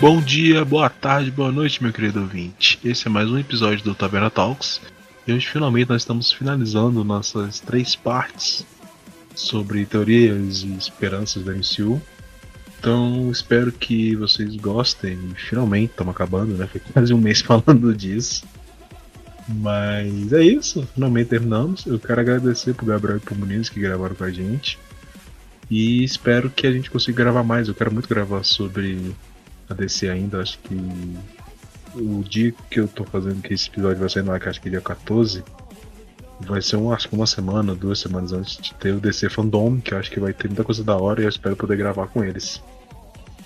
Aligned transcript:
Bom 0.00 0.22
dia, 0.22 0.64
boa 0.64 0.88
tarde, 0.88 1.30
boa 1.30 1.52
noite, 1.52 1.82
meu 1.82 1.92
querido 1.92 2.20
ouvinte. 2.20 2.80
Esse 2.82 3.06
é 3.06 3.10
mais 3.10 3.30
um 3.30 3.36
episódio 3.36 3.84
do 3.84 3.94
Taverna 3.94 4.30
Talks. 4.30 4.80
E 5.26 5.32
hoje 5.32 5.46
finalmente 5.46 5.90
nós 5.90 6.00
estamos 6.00 6.32
finalizando 6.32 7.04
nossas 7.04 7.60
três 7.60 7.94
partes 7.94 8.64
sobre 9.34 9.84
teorias 9.84 10.62
e 10.62 10.72
esperanças 10.72 11.44
da 11.44 11.52
MCU. 11.52 12.00
Então 12.78 13.30
espero 13.30 13.70
que 13.70 14.16
vocês 14.16 14.56
gostem. 14.56 15.18
Finalmente 15.36 15.90
estamos 15.90 16.14
acabando, 16.14 16.54
né? 16.54 16.66
Foi 16.66 16.80
quase 16.80 17.12
um 17.12 17.18
mês 17.18 17.42
falando 17.44 17.94
disso. 17.94 18.46
Mas 19.46 20.32
é 20.32 20.42
isso, 20.42 20.88
finalmente 20.94 21.28
terminamos. 21.28 21.84
Eu 21.84 21.98
quero 21.98 22.22
agradecer 22.22 22.72
pro 22.72 22.86
Gabriel 22.86 23.18
e 23.18 23.20
pro 23.20 23.36
Muniz 23.36 23.68
que 23.68 23.78
gravaram 23.78 24.14
com 24.14 24.24
a 24.24 24.30
gente. 24.30 24.78
E 25.70 26.02
espero 26.02 26.48
que 26.48 26.66
a 26.66 26.72
gente 26.72 26.90
consiga 26.90 27.22
gravar 27.22 27.42
mais. 27.42 27.68
Eu 27.68 27.74
quero 27.74 27.92
muito 27.92 28.08
gravar 28.08 28.42
sobre 28.44 29.14
a 29.70 29.74
DC 29.74 30.08
ainda. 30.08 30.40
Acho 30.42 30.58
que 30.58 30.74
o 31.94 32.22
dia 32.22 32.52
que 32.70 32.80
eu 32.80 32.88
tô 32.88 33.04
fazendo 33.04 33.40
que 33.40 33.54
esse 33.54 33.68
episódio 33.68 33.98
vai 33.98 34.08
sair 34.08 34.22
no 34.22 34.32
ar, 34.32 34.40
que 34.40 34.48
acho 34.48 34.60
que 34.60 34.68
é 34.68 34.72
dia 34.72 34.80
14, 34.80 35.42
vai 36.40 36.60
ser 36.60 36.76
um, 36.76 36.92
acho 36.92 37.08
que 37.08 37.14
uma 37.14 37.26
semana, 37.26 37.74
duas 37.74 37.98
semanas 37.98 38.32
antes 38.32 38.56
de 38.56 38.74
ter 38.74 38.94
o 38.94 39.00
DC 39.00 39.28
Fandom, 39.28 39.80
que 39.80 39.94
eu 39.94 39.98
acho 39.98 40.10
que 40.10 40.20
vai 40.20 40.32
ter 40.32 40.48
muita 40.48 40.64
coisa 40.64 40.82
da 40.82 40.96
hora 40.96 41.20
e 41.20 41.24
eu 41.24 41.28
espero 41.28 41.56
poder 41.56 41.76
gravar 41.76 42.06
com 42.08 42.24
eles. 42.24 42.62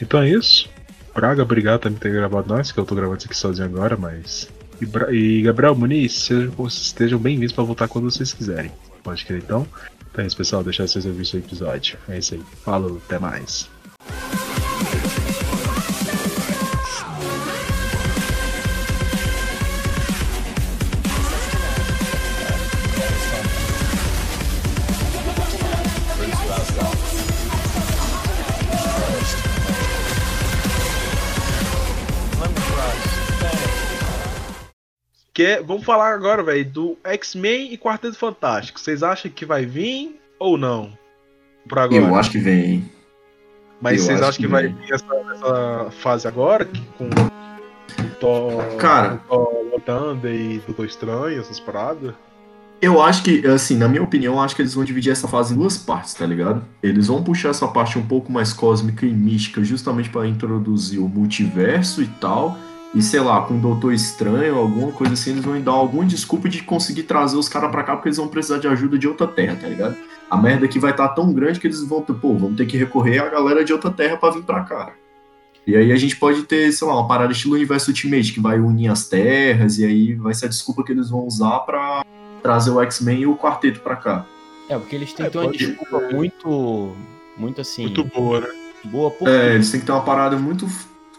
Então 0.01 0.21
é 0.21 0.31
isso. 0.31 0.69
Praga, 1.13 1.43
obrigado 1.43 1.83
por 1.83 1.93
ter 1.93 2.13
gravado 2.13 2.49
nós, 2.49 2.73
que 2.73 2.79
eu 2.79 2.85
tô 2.85 2.95
gravando 2.95 3.19
isso 3.19 3.27
aqui 3.27 3.37
sozinho 3.37 3.67
agora, 3.67 3.97
mas. 3.97 4.49
E, 4.81 4.87
Bra... 4.87 5.15
e 5.15 5.43
Gabriel 5.43 5.75
Muniz, 5.75 6.13
sejam, 6.13 6.67
estejam 6.67 7.19
bem-vindos 7.19 7.53
para 7.53 7.63
voltar 7.63 7.87
quando 7.87 8.11
vocês 8.11 8.33
quiserem. 8.33 8.73
Pode 9.03 9.25
crer 9.25 9.39
então? 9.39 9.67
Então 10.11 10.25
é 10.25 10.27
isso, 10.27 10.37
pessoal. 10.37 10.65
Deixar 10.65 10.89
vocês 10.89 11.07
ouvirem 11.07 11.31
o 11.35 11.37
episódio. 11.39 11.99
É 12.09 12.19
isso 12.19 12.35
aí. 12.35 12.43
Falou, 12.65 13.01
até 13.05 13.19
mais. 13.19 13.69
Vamos 35.65 35.85
falar 35.85 36.13
agora, 36.13 36.43
velho, 36.43 36.65
do 36.65 36.99
X-Men 37.05 37.73
e 37.73 37.79
Quarteto 37.79 38.17
Fantástico. 38.17 38.81
Vocês 38.81 39.03
acham 39.03 39.31
que 39.31 39.45
vai 39.45 39.65
vir 39.65 40.21
ou 40.39 40.57
não? 40.57 40.93
Por 41.69 41.79
agora. 41.79 42.03
Eu 42.03 42.15
acho 42.15 42.31
que 42.31 42.39
vem. 42.39 42.85
Mas 43.81 44.01
Eu 44.01 44.07
vocês 44.07 44.23
acham 44.23 44.37
que, 44.37 44.43
que 44.43 44.47
vai 44.47 44.69
vir 44.69 44.93
essa, 44.93 45.05
essa, 45.35 45.91
fase 46.01 46.29
agora? 46.29 46.65
Que, 46.65 46.81
com 46.99 47.05
o 47.07 48.11
Thor, 48.21 48.77
Cara, 48.77 49.21
o 49.29 49.81
Thor 49.81 50.27
e 50.27 50.61
Doutor 50.67 50.87
Estranho, 50.87 51.41
essas 51.41 51.61
paradas? 51.61 52.15
Eu 52.81 53.01
acho 53.01 53.23
que, 53.23 53.47
assim, 53.47 53.77
na 53.77 53.89
minha 53.89 54.03
opinião, 54.03 54.35
eu 54.35 54.41
acho 54.41 54.55
que 54.55 54.61
eles 54.61 54.75
vão 54.75 54.85
dividir 54.85 55.11
essa 55.11 55.27
fase 55.27 55.55
em 55.55 55.57
duas 55.57 55.79
partes, 55.79 56.13
tá 56.15 56.27
ligado? 56.27 56.63
Eles 56.83 57.07
vão 57.07 57.23
puxar 57.23 57.49
essa 57.49 57.67
parte 57.67 57.99
um 57.99 58.07
pouco 58.07 58.31
mais 58.31 58.53
cósmica 58.53 59.07
e 59.07 59.11
mística, 59.11 59.65
justamente 59.65 60.11
para 60.11 60.27
introduzir 60.27 61.01
o 61.01 61.09
multiverso 61.09 62.03
e 62.03 62.07
tal. 62.07 62.59
E 62.95 63.03
sei 63.03 63.19
lá, 63.21 63.43
com 63.43 63.55
o 63.55 63.61
Doutor 63.61 63.93
Estranho, 63.93 64.57
alguma 64.57 64.93
coisa 64.93 65.15
assim, 65.15 65.33
eles 65.33 65.45
vão 65.45 65.61
dar 65.61 65.73
alguma 65.73 66.05
desculpa 66.05 66.49
de 66.49 66.63
conseguir 66.63 67.03
trazer 67.03 67.37
os 67.37 67.49
caras 67.49 67.71
pra 67.71 67.83
cá 67.83 67.97
porque 67.97 68.09
eles 68.09 68.19
vão 68.19 68.29
precisar 68.29 68.59
de 68.59 68.69
ajuda 68.69 68.97
de 68.97 69.09
outra 69.09 69.27
terra, 69.27 69.59
tá 69.61 69.67
ligado? 69.67 69.97
A 70.31 70.37
merda 70.37 70.67
aqui 70.67 70.79
vai 70.79 70.93
estar 70.93 71.09
tá 71.09 71.15
tão 71.15 71.33
grande 71.33 71.59
que 71.59 71.67
eles 71.67 71.83
vão, 71.83 72.03
pô, 72.03 72.35
vão 72.35 72.55
ter 72.55 72.67
que 72.67 72.77
recorrer 72.77 73.19
à 73.19 73.29
galera 73.29 73.65
de 73.65 73.73
outra 73.73 73.91
terra 73.91 74.17
para 74.17 74.35
vir 74.35 74.45
pra 74.45 74.63
cá. 74.63 74.93
E 75.67 75.75
aí 75.75 75.91
a 75.91 75.97
gente 75.97 76.17
pode 76.17 76.43
ter, 76.45 76.71
sei 76.71 76.87
lá, 76.87 76.95
uma 76.95 77.09
parada 77.09 77.33
estilo 77.33 77.55
Universo 77.55 77.91
Ultimate, 77.91 78.33
que 78.33 78.41
vai 78.41 78.61
unir 78.61 78.89
as 78.89 79.09
terras, 79.09 79.79
e 79.79 79.85
aí 79.85 80.15
vai 80.15 80.33
ser 80.33 80.47
a 80.47 80.49
desculpa 80.49 80.85
que 80.85 80.93
eles 80.93 81.11
vão 81.11 81.27
usar 81.27 81.61
pra 81.61 82.05
trazer 82.43 82.71
o 82.71 82.81
X-Men 82.83 83.23
e 83.23 83.27
o 83.27 83.37
quarteto 83.37 83.81
pra 83.81 83.97
cá. 83.97 84.27
É, 84.69 84.79
porque 84.79 84.95
eles 84.95 85.13
têm 85.13 85.27
é, 85.27 85.29
que 85.29 85.33
ter 85.33 85.45
uma 85.45 85.53
desculpa 85.53 86.01
muito. 86.13 86.93
Muito 87.37 87.61
assim. 87.61 87.83
Muito 87.83 88.05
boa, 88.05 88.41
né? 88.41 88.49
Boa 88.85 89.11
por 89.11 89.27
É, 89.27 89.55
eles 89.55 89.71
têm 89.71 89.81
que 89.81 89.87
ter 89.87 89.93
uma 89.93 90.03
parada 90.03 90.37
muito 90.37 90.69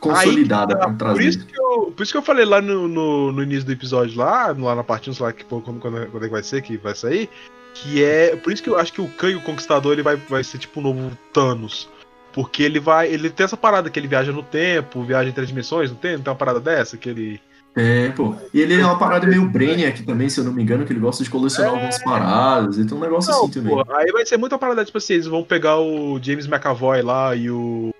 consolidada 0.09 0.77
para 0.77 0.93
trazer. 0.93 1.13
Por 1.13 1.23
isso, 1.23 1.45
que 1.45 1.59
eu, 1.59 1.93
por 1.95 2.03
isso 2.03 2.11
que 2.11 2.17
eu 2.17 2.21
falei 2.21 2.45
lá 2.45 2.61
no, 2.61 2.87
no, 2.87 3.31
no 3.31 3.43
início 3.43 3.65
do 3.65 3.71
episódio, 3.71 4.17
lá, 4.17 4.55
lá 4.57 4.75
na 4.75 4.83
parte 4.83 5.09
1, 5.09 5.13
sei 5.13 5.25
lá 5.25 5.33
que, 5.33 5.43
quando, 5.45 5.63
quando, 5.63 5.81
quando 5.81 6.23
é 6.23 6.27
que 6.27 6.33
vai 6.33 6.43
ser, 6.43 6.61
que 6.61 6.77
vai 6.77 6.95
sair. 6.95 7.29
Que 7.73 8.03
é. 8.03 8.35
Por 8.35 8.53
isso 8.53 8.63
que 8.63 8.69
eu 8.69 8.77
acho 8.77 8.93
que 8.93 9.01
o 9.01 9.07
Khan 9.07 9.31
e 9.31 9.35
o 9.35 9.41
Conquistador 9.41 9.93
ele 9.93 10.03
vai, 10.03 10.15
vai 10.15 10.43
ser 10.43 10.57
tipo 10.57 10.79
o 10.79 10.83
um 10.83 10.93
novo 10.93 11.17
Thanos. 11.33 11.89
Porque 12.33 12.63
ele 12.63 12.79
vai. 12.79 13.11
Ele 13.11 13.29
tem 13.29 13.43
essa 13.43 13.57
parada 13.57 13.89
que 13.89 13.99
ele 13.99 14.07
viaja 14.07 14.31
no 14.31 14.43
tempo, 14.43 15.03
viaja 15.03 15.29
em 15.29 15.33
três 15.33 15.47
dimensões, 15.47 15.89
não 15.89 15.97
tem? 15.97 16.13
Não 16.13 16.21
tem 16.21 16.31
uma 16.31 16.37
parada 16.37 16.59
dessa? 16.59 16.97
Que 16.97 17.09
ele. 17.09 17.41
É, 17.75 18.09
pô. 18.09 18.35
E 18.53 18.61
ele 18.61 18.73
é 18.73 18.85
uma 18.85 18.97
parada 18.97 19.27
meio 19.27 19.47
Brainiac 19.49 20.03
também, 20.03 20.29
se 20.29 20.39
eu 20.39 20.45
não 20.45 20.53
me 20.53 20.63
engano, 20.63 20.85
que 20.85 20.93
ele 20.93 20.99
gosta 20.99 21.23
de 21.23 21.29
colecionar 21.29 21.71
é... 21.71 21.75
algumas 21.75 22.01
paradas. 22.01 22.77
Então 22.77 22.97
um 22.97 23.01
negócio 23.01 23.31
não, 23.31 23.43
assim 23.43 23.51
também. 23.51 23.73
Pô, 23.73 23.85
aí 23.93 24.11
vai 24.11 24.25
ser 24.25 24.37
muita 24.37 24.57
parada, 24.57 24.83
tipo 24.85 24.97
assim, 24.97 25.13
eles 25.13 25.27
vão 25.27 25.43
pegar 25.43 25.79
o 25.79 26.17
James 26.21 26.47
McAvoy 26.47 27.01
lá 27.01 27.35
e 27.35 27.49
o 27.49 27.94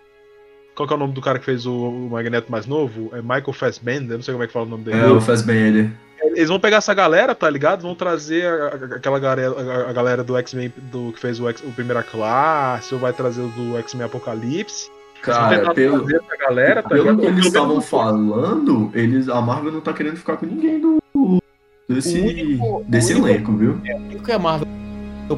qual 0.75 0.87
que 0.87 0.93
é 0.93 0.97
o 0.97 0.99
nome 0.99 1.13
do 1.13 1.21
cara 1.21 1.39
que 1.39 1.45
fez 1.45 1.65
o, 1.65 1.91
Magneto 2.11 2.51
mais 2.51 2.67
novo? 2.67 3.09
É 3.13 3.21
Michael 3.21 3.53
Fassbender, 3.53 4.17
não 4.17 4.21
sei 4.21 4.33
como 4.33 4.43
é 4.43 4.47
que 4.47 4.53
fala 4.53 4.65
o 4.65 4.69
nome 4.69 4.83
dele. 4.83 4.99
É, 4.99 5.07
o 5.07 5.21
Fassbender. 5.21 5.89
Eles 6.21 6.49
vão 6.49 6.59
pegar 6.59 6.77
essa 6.77 6.93
galera, 6.93 7.33
tá 7.33 7.49
ligado? 7.49 7.81
Vão 7.81 7.95
trazer 7.95 8.45
a, 8.45 8.65
a, 8.65 8.95
aquela 8.97 9.19
galera, 9.19 9.55
a, 9.55 9.89
a, 9.89 9.93
galera 9.93 10.23
do 10.23 10.35
X-Men 10.37 10.73
do 10.91 11.13
que 11.13 11.19
fez 11.19 11.39
o, 11.39 11.47
X, 11.47 11.63
o 11.63 11.71
Primeira 11.71 12.03
Classe, 12.03 12.93
ou 12.93 12.99
vai 12.99 13.13
trazer 13.13 13.41
o 13.41 13.47
do 13.49 13.77
X-Men 13.77 14.05
Apocalipse. 14.05 14.89
Cara, 15.21 15.73
pelo, 15.73 16.05
galera, 16.39 16.83
tá 16.83 16.89
pelo 16.89 17.17
que 17.17 17.25
eles 17.25 17.45
estavam 17.47 17.81
falando, 17.81 18.91
eles, 18.93 19.27
a 19.27 19.41
Marvel 19.41 19.71
não 19.71 19.81
tá 19.81 19.91
querendo 19.91 20.17
ficar 20.17 20.37
com 20.37 20.45
ninguém 20.45 20.79
do, 20.79 21.01
desse, 21.89 22.19
único, 22.19 22.85
desse 22.87 23.13
elenco, 23.13 23.53
viu? 23.53 23.79
É, 23.85 23.95
o 23.95 23.97
único 23.97 24.23
que 24.23 24.31
a 24.31 24.37
Marvel 24.37 24.67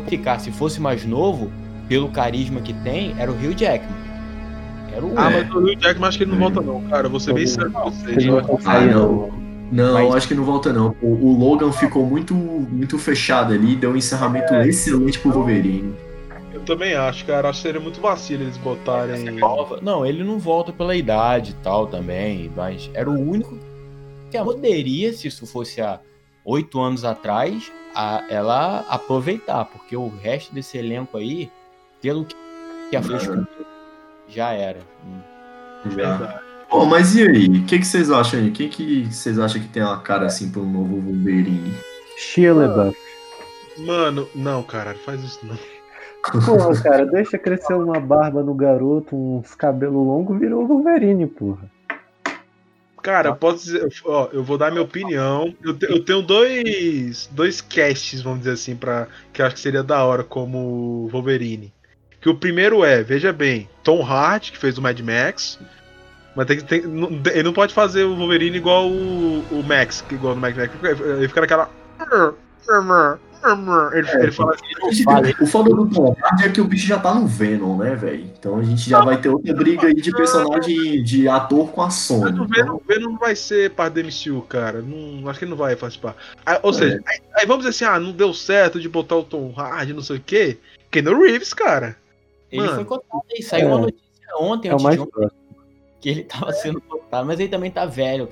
ficar, 0.10 0.40
se 0.40 0.52
fosse 0.52 0.82
mais 0.82 1.06
novo, 1.06 1.50
pelo 1.88 2.10
carisma 2.10 2.60
que 2.60 2.74
tem, 2.74 3.16
era 3.18 3.32
o 3.32 3.36
Hugh 3.36 3.58
Jackman. 3.58 4.07
Era 4.98 5.06
o 5.06 5.14
ah, 5.16 5.30
mas 5.30 5.54
o 5.54 5.60
Hugh 5.60 5.76
Jackman 5.80 6.08
acho 6.08 6.18
que 6.18 6.24
ele 6.24 6.32
não 6.32 6.40
volta 6.40 6.60
não, 6.60 6.82
cara. 6.90 7.08
Vou 7.08 7.20
ser 7.20 7.34
bem 7.34 7.46
sério 7.46 7.72
com 7.72 7.92
vocês. 7.92 8.26
Ah, 8.66 8.82
não. 8.82 9.30
Não, 9.72 9.94
mas... 9.94 10.16
acho 10.16 10.28
que 10.30 10.34
não 10.34 10.44
volta 10.44 10.74
não. 10.74 10.96
O, 11.04 11.08
o, 11.08 11.38
Logan 11.38 11.72
ficou 11.72 12.04
muito, 12.04 12.34
muito 12.34 12.98
fechado 12.98 13.54
ali, 13.54 13.76
deu 13.76 13.92
um 13.92 13.96
encerramento 13.96 14.52
é. 14.56 14.68
excelente 14.68 15.20
pro 15.20 15.32
Wolverine. 15.32 15.94
Eu 16.52 16.62
também 16.62 16.96
acho, 16.96 17.26
cara. 17.26 17.50
Acho 17.50 17.60
que 17.60 17.68
seria 17.68 17.80
muito 17.80 18.02
vacilo 18.02 18.42
eles 18.42 18.58
botarem. 18.58 19.24
Não, 19.84 20.04
ele 20.04 20.24
não 20.24 20.40
volta 20.40 20.74
pela 20.74 20.96
idade 20.96 21.52
e 21.52 21.64
tal 21.64 21.86
também, 21.86 22.52
mas 22.56 22.90
era 22.96 23.08
o 23.08 23.14
único 23.14 23.56
que 24.32 24.38
poderia, 24.40 25.14
se 25.14 25.28
isso 25.28 25.46
fosse 25.46 25.80
há 25.80 26.00
oito 26.44 26.80
anos 26.82 27.06
atrás, 27.06 27.72
a, 27.94 28.24
ela 28.30 28.80
aproveitar, 28.90 29.66
porque 29.66 29.96
o 29.96 30.08
resto 30.08 30.56
desse 30.56 30.78
elenco 30.78 31.18
aí, 31.18 31.52
pelo 32.02 32.26
que 32.26 32.96
a 32.96 33.04
Flash 33.04 33.28
já 34.28 34.52
era. 34.52 34.80
Já. 35.96 36.42
Pô, 36.70 36.86
mas 36.86 37.16
e 37.16 37.28
aí? 37.28 37.48
O 37.48 37.66
que, 37.66 37.80
que 37.80 37.86
vocês 37.86 38.12
acham 38.12 38.40
aí? 38.40 38.52
Quem 38.52 38.70
que 38.70 39.06
vocês 39.06 39.40
acham 39.40 39.62
que 39.62 39.70
tem 39.70 39.82
uma 39.82 40.02
cara 40.02 40.26
assim 40.26 40.52
pro 40.52 40.64
novo 40.64 41.00
Wolverine? 41.00 41.74
Shia 42.18 42.54
LaBeouf. 42.54 42.98
Mano, 43.78 44.28
não, 44.36 44.64
cara, 44.64 44.94
faz 44.94 45.24
isso 45.24 45.40
não. 45.44 45.58
Porra, 46.42 46.82
cara, 46.82 47.06
deixa 47.06 47.38
crescer 47.38 47.74
uma 47.74 48.00
barba 48.00 48.44
no 48.44 48.54
garoto, 48.54 49.16
uns 49.16 49.56
cabelos 49.56 50.06
longos, 50.06 50.38
virou 50.38 50.68
Wolverine, 50.68 51.26
porra. 51.28 51.72
Cara, 53.02 53.30
eu 53.30 53.36
posso 53.38 53.64
dizer, 53.64 53.88
ó, 54.04 54.28
eu 54.34 54.44
vou 54.44 54.58
dar 54.58 54.70
minha 54.70 54.84
opinião. 54.84 55.56
Eu, 55.64 55.78
te, 55.78 55.86
eu, 55.86 56.04
tenho 56.04 56.22
dois, 56.22 57.30
dois 57.32 57.62
casts, 57.62 58.22
vamos 58.22 58.40
dizer 58.40 58.52
assim, 58.52 58.76
para 58.76 59.08
que 59.32 59.42
eu 59.42 59.46
acho 59.46 59.56
que 59.56 59.62
seria 59.62 59.82
da 59.82 60.04
hora 60.04 60.26
como 60.26 61.08
Wolverine. 61.10 61.74
Que 62.20 62.30
o 62.30 62.36
primeiro 62.36 62.84
é, 62.84 63.04
veja 63.04 63.32
bem, 63.32 63.70
Tom 63.84 64.04
Hardy, 64.04 64.52
que 64.52 64.58
fez 64.58 64.78
o 64.78 64.82
Mad 64.82 65.00
Max. 65.00 65.60
Mas 66.36 66.46
tem, 66.46 66.60
tem, 66.62 66.80
ele 67.34 67.44
não 67.44 67.54
pode 67.54 67.74
fazer 67.74 68.04
o 68.04 68.16
Wolverine 68.16 68.58
igual 68.58 68.90
o, 68.90 69.44
o 69.52 69.64
Max, 69.64 70.04
igual 70.12 70.36
no 70.36 70.42
Mad 70.42 70.56
Max. 70.56 70.72
Ele 70.84 71.28
fica 71.28 71.42
naquela. 71.42 71.70
Ele, 73.94 74.10
é, 74.10 74.24
ele 74.24 74.32
fala 74.32 74.54
assim, 74.54 75.34
o 75.42 75.46
foda 75.46 75.70
do 75.70 75.88
Tom 75.90 76.16
Hardy 76.22 76.46
é 76.46 76.50
que 76.50 76.60
o 76.60 76.66
bicho 76.66 76.88
já 76.88 77.00
tá 77.00 77.14
no 77.14 77.28
Venom, 77.28 77.78
né, 77.78 77.96
velho? 77.96 78.30
Então 78.38 78.58
a 78.58 78.64
gente 78.64 78.90
já 78.90 79.02
vai 79.02 79.20
ter 79.20 79.30
outra 79.30 79.54
briga 79.54 79.88
aí 79.88 79.94
de 79.94 80.12
personagem 80.12 81.04
de 81.04 81.28
ator 81.28 81.70
com 81.70 81.82
a 81.82 81.90
Sony. 81.90 82.32
Mas 82.32 82.40
o 82.40 82.46
Venom, 82.46 82.76
então... 82.76 82.82
Venom 82.88 83.12
não 83.12 83.18
vai 83.18 83.36
ser 83.36 83.72
parte 83.72 83.94
do 83.94 84.08
MCU, 84.08 84.42
cara. 84.44 84.82
Não, 84.82 85.30
acho 85.30 85.40
que 85.40 85.46
ele 85.46 85.52
não 85.52 85.58
vai 85.58 85.76
participar. 85.76 86.16
Aí, 86.46 86.60
ou 86.62 86.72
é. 86.72 86.74
seja, 86.74 87.02
aí, 87.08 87.20
aí, 87.36 87.46
vamos 87.46 87.66
dizer 87.66 87.70
assim, 87.70 87.96
ah, 87.96 88.00
não 88.00 88.12
deu 88.12 88.34
certo 88.34 88.80
de 88.80 88.90
botar 88.90 89.16
o 89.16 89.24
Tom 89.24 89.54
Hardy, 89.56 89.94
não 89.94 90.02
sei 90.02 90.18
o 90.18 90.22
quê. 90.22 90.58
no 91.04 91.22
Reeves, 91.22 91.54
cara. 91.54 91.96
Ele 92.52 92.62
Mano, 92.62 92.76
foi 92.76 92.86
cotado 92.86 93.24
aí, 93.32 93.44
saiu 93.44 93.68
é, 93.68 93.68
uma 93.68 93.80
notícia 93.80 94.38
ontem, 94.40 94.70
é 94.70 94.76
o 94.76 94.82
mais 94.82 95.00
ontem, 95.00 95.30
que 96.00 96.10
ele 96.10 96.24
tava 96.24 96.52
sendo 96.54 96.80
cotado, 96.82 97.26
mas 97.26 97.40
ele 97.40 97.50
também 97.50 97.72
tá 97.72 97.86
velho. 97.86 98.30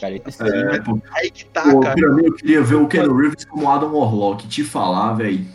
Cara, 0.00 0.14
ele 0.14 0.20
tá 0.20 0.30
é, 0.46 1.18
aí 1.18 1.30
que 1.30 1.46
tá, 1.46 1.62
Pô, 1.62 1.80
cara. 1.80 1.94
Pra 1.94 2.12
mim, 2.12 2.26
eu 2.26 2.34
queria 2.34 2.62
ver 2.62 2.74
o 2.74 2.88
Ken 2.88 3.02
Reeves 3.02 3.44
como 3.44 3.70
Adam 3.70 3.94
Warlock, 3.94 4.46
te 4.48 4.62
falar, 4.64 5.14
velho. 5.14 5.46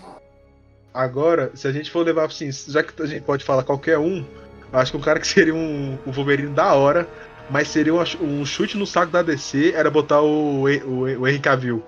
Agora, 0.93 1.51
se 1.53 1.67
a 1.67 1.71
gente 1.71 1.91
for 1.91 2.05
levar 2.05 2.25
assim, 2.25 2.49
já 2.51 2.83
que 2.83 3.01
a 3.01 3.05
gente 3.05 3.23
pode 3.23 3.43
falar 3.43 3.63
qualquer 3.63 3.97
um, 3.97 4.25
acho 4.73 4.91
que 4.91 4.97
um 4.97 5.01
cara 5.01 5.19
que 5.19 5.27
seria 5.27 5.53
um, 5.53 5.97
um 6.05 6.11
Wolverine 6.11 6.53
da 6.53 6.73
hora, 6.73 7.07
mas 7.49 7.67
seria 7.67 7.93
um, 7.93 8.01
um 8.21 8.45
chute 8.45 8.77
no 8.77 8.85
saco 8.85 9.11
da 9.11 9.21
DC 9.21 9.73
era 9.75 9.91
botar 9.91 10.21
o, 10.21 10.63
o, 10.63 11.01
o 11.01 11.27
Henry 11.27 11.39
Cavill 11.39 11.83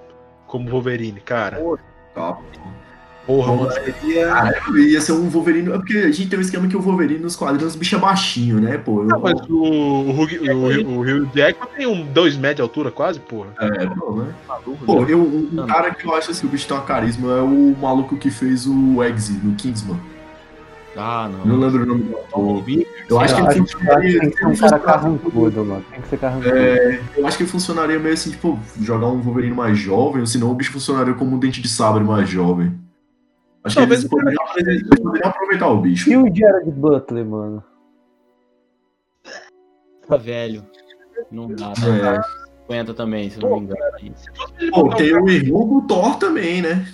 como 0.48 0.70
Wolverine, 0.70 1.20
cara. 1.20 1.58
Tá. 2.14 2.38
Porra, 3.26 3.56
mano, 3.56 3.72
seria. 3.72 4.28
Caralho, 4.28 4.78
ia 4.80 5.00
ser 5.00 5.14
um 5.14 5.30
Wolverine. 5.30 5.70
É 5.70 5.78
porque 5.78 5.98
a 5.98 6.12
gente 6.12 6.28
tem 6.28 6.38
um 6.38 6.42
esquema 6.42 6.68
que 6.68 6.76
o 6.76 6.82
Wolverine 6.82 7.20
nos 7.22 7.36
quadrinhos, 7.38 7.74
o 7.74 7.78
bicho 7.78 7.96
é 7.96 8.00
baixinho, 8.00 8.60
né, 8.60 8.78
pô? 8.78 9.02
Eu, 9.04 9.08
Não, 9.08 9.20
mas 9.22 9.40
o, 9.50 9.56
o, 9.64 10.10
Hugh- 10.12 10.52
o, 10.52 10.98
o 10.98 11.02
Hugh 11.02 11.30
Jackman 11.34 11.70
tem 11.78 11.88
um 11.88 12.06
2 12.06 12.36
metros 12.36 12.58
de 12.58 12.62
altura, 12.64 12.92
quase, 12.92 13.20
porra. 13.22 13.48
É, 13.60 13.86
pô, 13.88 14.16
né? 14.18 14.34
Maluco, 14.48 14.86
Pô, 14.86 15.02
né? 15.02 15.08
eu, 15.14 15.20
um, 15.22 15.50
Não. 15.54 15.66
cara 15.68 15.94
que 15.94 16.06
eu 16.06 16.14
acho 16.14 16.32
assim, 16.32 16.46
o 16.46 16.50
bicho 16.50 16.68
tem 16.68 16.76
uma 16.76 16.84
carisma 16.84 17.32
é 17.38 17.42
o 17.42 17.76
maluco 17.82 18.18
que 18.18 18.30
fez 18.30 18.68
o 18.68 19.02
Eggsy 19.02 19.40
no 19.42 19.56
Kingsman. 19.56 19.98
Ah, 20.96 21.28
não. 21.32 21.46
Não 21.46 21.60
lembro 21.60 21.82
o 21.84 21.86
nome 21.88 22.04
do 22.04 22.18
ator. 22.18 22.64
Eu 23.10 23.20
acho 23.20 23.36
que 23.36 23.42
ele 23.42 23.54
funcionaria. 23.56 24.20
tem 24.20 24.30
que 24.30 24.38
ser 24.38 24.46
um 24.46 24.56
cara 24.56 24.80
carrancudo, 24.80 25.66
mano. 25.66 25.86
Tem 25.90 26.02
que 26.02 26.08
ser 26.10 26.18
carrancudo. 26.20 26.56
É, 26.56 27.00
eu 27.18 27.26
acho 27.26 27.38
que 27.38 27.44
ele 27.44 27.50
funcionaria 27.50 27.98
meio 27.98 28.14
assim, 28.14 28.30
tipo, 28.30 28.60
jogar 28.80 29.08
um 29.08 29.20
Wolverine 29.22 29.56
mais 29.56 29.78
jovem, 29.78 30.20
ou 30.20 30.28
senão 30.28 30.52
o 30.52 30.54
bicho 30.54 30.72
funcionaria 30.72 31.14
como 31.16 31.36
um 31.36 31.40
dente 31.40 31.62
de 31.62 31.68
sabre 31.68 32.04
mais 32.04 32.30
jovem. 32.30 32.72
Acho 33.64 33.76
que 33.76 33.82
Talvez 33.82 34.00
eles 34.02 34.12
o 34.12 34.16
cara 34.18 34.36
poderiam, 34.48 34.74
eles 34.76 35.00
poderiam 35.00 35.30
aproveitar 35.30 35.68
o 35.70 35.82
bicho. 35.82 36.10
E 36.12 36.18
o 36.18 36.36
Jared 36.36 36.72
Butler, 36.72 37.26
mano? 37.26 37.64
Tá 40.08 40.18
velho. 40.18 40.66
Não 41.32 41.48
dá. 41.48 41.74
Tá 41.74 42.16
É. 42.20 42.44
50 42.64 42.94
também, 42.94 43.30
se 43.30 43.40
não 43.40 43.56
me 43.56 43.60
engano. 43.62 43.80
Pô, 44.72 44.90
tem 44.96 45.14
o 45.16 45.30
irmão 45.30 45.68
do 45.68 45.88
Thor 45.88 46.18
também, 46.18 46.62
né? 46.62 46.86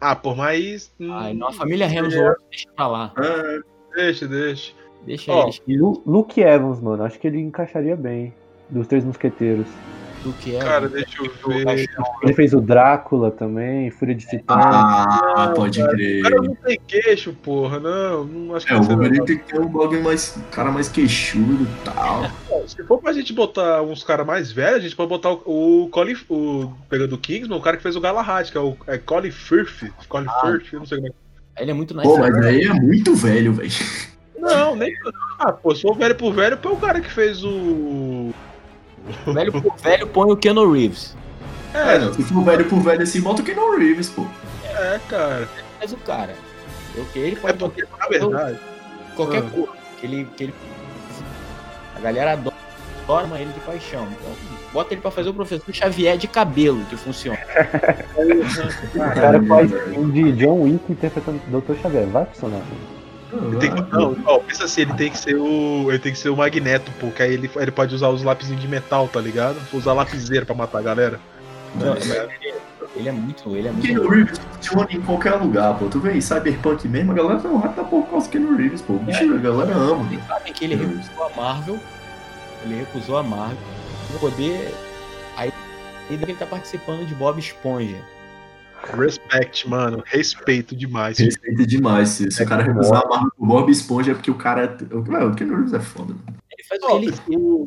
Ah, 0.00 0.14
por 0.14 0.36
mais. 0.36 0.92
Ai, 1.00 1.34
não, 1.34 1.48
a 1.48 1.52
família 1.52 1.86
Hemsworth 1.86 2.38
deixa 2.50 2.68
pra 2.76 2.86
lá. 2.86 3.12
É, 3.18 3.60
Deixa, 3.96 4.26
deixa. 4.28 4.72
Deixa 5.06 5.32
eles. 5.32 5.62
E 5.66 5.76
Lu- 5.78 6.02
Luke 6.04 6.40
Evans, 6.40 6.80
mano. 6.80 7.04
Acho 7.04 7.18
que 7.18 7.26
ele 7.26 7.40
encaixaria 7.40 7.96
bem. 7.96 8.34
Dos 8.68 8.86
Três 8.86 9.04
Mosqueteiros. 9.04 9.66
Do 10.24 10.32
que 10.32 10.56
é. 10.56 10.58
Cara, 10.58 10.88
deixa 10.88 11.22
eu 11.22 11.30
ver. 11.46 11.86
Ele 12.22 12.32
fez 12.32 12.54
o 12.54 12.60
Drácula 12.60 13.30
também, 13.30 13.90
Fúria 13.90 14.14
de 14.14 14.26
Titã. 14.26 14.54
Ah, 14.54 15.46
Não, 15.48 15.54
pode 15.54 15.82
O 15.82 15.88
crer. 15.90 16.22
cara 16.22 16.36
não 16.36 16.54
tem 16.54 16.80
queixo, 16.86 17.34
porra. 17.34 17.78
Não, 17.78 18.24
não 18.24 18.56
acho 18.56 18.66
que 18.66 18.72
É, 18.72 18.76
o 18.76 18.82
Wolverine 18.82 19.24
tem 19.26 19.36
que 19.38 19.44
ter 19.44 19.60
um 19.60 19.68
bagulho 19.68 20.02
mais. 20.02 20.38
cara 20.50 20.70
mais 20.72 20.88
queixudo 20.88 21.64
e 21.64 21.84
tal. 21.84 22.24
Se 22.66 22.82
for 22.84 22.98
pra 23.02 23.12
gente 23.12 23.34
botar 23.34 23.82
uns 23.82 24.02
caras 24.02 24.26
mais 24.26 24.50
velhos, 24.50 24.78
a 24.78 24.80
gente 24.80 24.96
pode 24.96 25.10
botar 25.10 25.30
o, 25.32 25.84
o 25.84 25.88
Colin. 25.90 26.16
O, 26.30 26.72
pegando 26.88 27.14
o 27.14 27.18
Kingsman, 27.18 27.58
o 27.58 27.60
cara 27.62 27.76
que 27.76 27.82
fez 27.82 27.94
o 27.94 28.00
Galahad, 28.00 28.50
que 28.50 28.56
é 28.56 28.60
o 28.62 28.74
é 28.86 28.96
Colin 28.96 29.30
Firth. 29.30 29.90
Colin 30.08 30.26
Firth, 30.40 30.72
eu 30.72 30.78
não 30.78 30.86
sei 30.86 30.98
como 30.98 31.08
é. 31.10 31.62
Ele 31.62 31.70
é 31.70 31.74
muito 31.74 31.94
nice. 31.94 32.08
Pô, 32.08 32.18
mas 32.18 32.34
aí 32.46 32.62
é 32.62 32.72
muito 32.72 33.14
velho, 33.14 33.52
velho. 33.52 33.70
Não, 34.36 34.76
nem. 34.76 34.92
Ah, 35.38 35.52
pô, 35.52 35.74
se 35.74 35.80
for 35.80 35.96
velho 35.96 36.14
por 36.16 36.34
velho, 36.34 36.58
põe 36.58 36.72
o 36.72 36.76
cara 36.76 37.00
que 37.00 37.10
fez 37.10 37.42
o. 37.42 38.30
Velho 39.26 39.52
por 39.52 39.76
velho 39.76 40.06
põe 40.06 40.32
o 40.32 40.36
Keanu 40.36 40.72
Reeves. 40.72 41.16
É, 41.74 41.98
não, 41.98 42.12
se 42.14 42.22
for 42.22 42.42
velho 42.44 42.64
por 42.66 42.80
velho 42.80 43.02
assim, 43.02 43.20
bota 43.20 43.42
o 43.42 43.44
Keanu 43.44 43.76
Reeves, 43.76 44.08
pô. 44.10 44.26
É, 44.64 45.00
cara. 45.08 45.48
Mas 45.80 45.92
o 45.92 45.96
cara. 45.98 46.34
Eu 46.94 47.04
que 47.06 47.18
ele 47.18 47.36
É 47.36 47.40
pode 47.40 47.58
porque, 47.58 47.84
botar 47.84 47.98
na 48.04 48.08
verdade. 48.08 48.58
qualquer 49.16 49.42
Ah. 49.42 49.50
coisa. 49.50 49.72
Que 50.00 50.06
ele, 50.06 50.28
que 50.36 50.44
ele. 50.44 50.54
A 51.96 52.00
galera 52.00 52.32
adora 52.32 52.54
adora 53.04 53.40
ele 53.40 53.52
de 53.52 53.60
paixão. 53.60 54.04
Então, 54.10 54.32
bota 54.72 54.94
ele 54.94 55.00
pra 55.02 55.10
fazer 55.10 55.28
o 55.28 55.34
professor 55.34 55.72
Xavier 55.74 56.16
de 56.16 56.26
cabelo, 56.26 56.82
que 56.86 56.96
funciona. 56.96 57.38
O 58.94 59.14
cara 59.14 59.42
faz 59.44 59.70
um 59.96 60.08
de 60.10 60.32
John 60.32 60.62
Wick 60.62 60.90
interpretando 60.90 61.40
o 61.52 61.60
Dr. 61.60 61.74
Xavier. 61.82 62.06
Vai 62.06 62.24
funcionar. 62.26 62.62
Ele 63.42 63.56
tem 63.58 63.74
que, 63.74 63.92
não, 63.92 64.16
ó, 64.26 64.38
pensa 64.38 64.64
assim, 64.64 64.82
ele 64.82 64.94
tem 64.94 65.10
que 65.10 65.18
ser 65.18 65.34
o. 65.36 65.86
Ele 65.90 65.98
tem 65.98 66.12
que 66.12 66.18
ser 66.18 66.28
o 66.28 66.36
Magneto, 66.36 66.90
porque 67.00 67.22
aí 67.22 67.34
ele, 67.34 67.50
ele 67.56 67.70
pode 67.70 67.94
usar 67.94 68.08
os 68.08 68.22
lapisinhos 68.22 68.60
de 68.60 68.68
metal, 68.68 69.08
tá 69.08 69.20
ligado? 69.20 69.58
Usar 69.72 69.92
lapiseira 69.92 70.46
pra 70.46 70.54
matar 70.54 70.78
a 70.78 70.82
galera. 70.82 71.20
Não, 71.74 71.96
ele, 71.96 72.54
ele 72.96 73.08
é 73.08 73.12
muito. 73.12 73.56
Ele 73.56 73.68
é 73.68 73.70
O 73.70 73.74
muito. 73.74 73.86
Keanu 73.88 74.08
Reeves 74.08 74.38
funciona 74.38 74.86
em 74.90 75.00
qualquer 75.00 75.34
lugar, 75.34 75.76
pô. 75.78 75.86
Tu 75.86 75.98
vê 75.98 76.10
aí, 76.10 76.22
Cyberpunk 76.22 76.86
mesmo, 76.86 77.12
a 77.12 77.14
galera 77.14 77.40
não 77.40 77.58
rata 77.58 77.82
por 77.82 78.06
causa 78.06 78.26
do 78.28 78.30
Keanu 78.30 78.56
Reeves, 78.56 78.82
pô. 78.82 78.94
Bicho, 78.94 79.34
a 79.34 79.38
galera 79.38 79.74
ama. 79.74 80.04
Vocês 80.04 80.26
sabem 80.26 80.52
que 80.52 80.64
ele 80.64 80.76
recusou 80.76 81.26
a 81.26 81.30
Marvel. 81.30 81.80
Ele 82.64 82.74
recusou 82.76 83.18
a 83.18 83.22
Marvel 83.22 83.58
pra 84.10 84.18
poder. 84.20 84.74
Aí 85.36 85.52
ainda 86.08 86.24
que 86.24 86.32
ele 86.32 86.38
tá 86.38 86.46
participando 86.46 87.06
de 87.06 87.14
Bob 87.14 87.38
Esponja. 87.38 87.96
Respect, 88.92 89.68
mano. 89.68 90.02
Respeito 90.06 90.74
demais. 90.76 91.18
Respeita 91.18 91.66
demais. 91.66 92.08
Se, 92.10 92.30
se 92.30 92.42
o 92.42 92.46
cara 92.46 92.62
recusar 92.62 93.02
a 93.04 93.08
marca 93.08 93.30
pro 93.36 93.46
Bob 93.46 93.70
Esponja 93.70 94.12
é 94.12 94.14
porque 94.14 94.30
o 94.30 94.34
cara. 94.36 94.64
é- 94.64 94.94
o 94.94 95.34
Keanu 95.34 95.54
Reeves 95.56 95.72
é 95.72 95.80
foda. 95.80 96.14
Ele 96.50 96.64
faz 96.68 96.82
o 96.82 97.00
que 97.00 97.06
ele 97.06 97.14
o- 97.36 97.66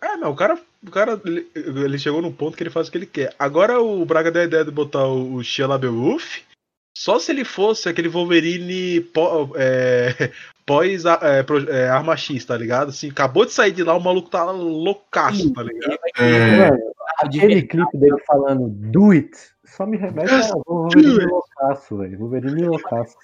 É, 0.00 0.16
não, 0.16 0.30
o 0.30 0.36
cara, 0.36 0.56
o 0.86 0.90
cara 0.90 1.20
ele, 1.24 1.46
ele 1.56 1.98
chegou 1.98 2.22
num 2.22 2.32
ponto 2.32 2.56
que 2.56 2.62
ele 2.62 2.70
faz 2.70 2.86
o 2.88 2.92
que 2.92 2.98
ele 2.98 3.06
quer. 3.06 3.34
Agora 3.38 3.80
o 3.80 4.04
Braga 4.04 4.30
deu 4.30 4.42
a 4.42 4.44
ideia 4.44 4.64
de 4.64 4.70
botar 4.70 5.04
o, 5.06 5.42
Shia 5.42 5.66
LaBeouf, 5.66 6.42
só 6.96 7.18
se 7.18 7.32
ele 7.32 7.44
fosse 7.44 7.88
aquele 7.88 8.08
Wolverine 8.08 9.00
pó- 9.00 9.50
é, 9.56 10.30
pós 10.64 11.04
é, 11.04 11.42
pro- 11.42 11.68
é, 11.68 11.88
arma 11.88 12.16
X, 12.16 12.44
tá 12.44 12.56
ligado? 12.56 12.90
Assim, 12.90 13.10
acabou 13.10 13.44
de 13.44 13.52
sair 13.52 13.72
de 13.72 13.82
lá, 13.82 13.96
o 13.96 14.00
maluco 14.00 14.30
tá 14.30 14.44
loucaço, 14.52 15.52
tá 15.52 15.62
ligado? 15.64 15.98
É, 16.16 16.70
Mano, 16.70 16.78
aquele 17.18 17.62
clipe 17.62 17.98
dele 17.98 18.16
falando 18.24 18.68
do 18.68 19.10
it 19.10 19.30
só 19.72 19.86
me 19.86 19.96
remete 19.96 20.30
ao 20.52 20.62
Wolverine 20.66 21.24
loucaço, 21.26 21.96
velho. 21.96 22.18
Wolverine 22.18 22.64
loucaço. 22.66 23.16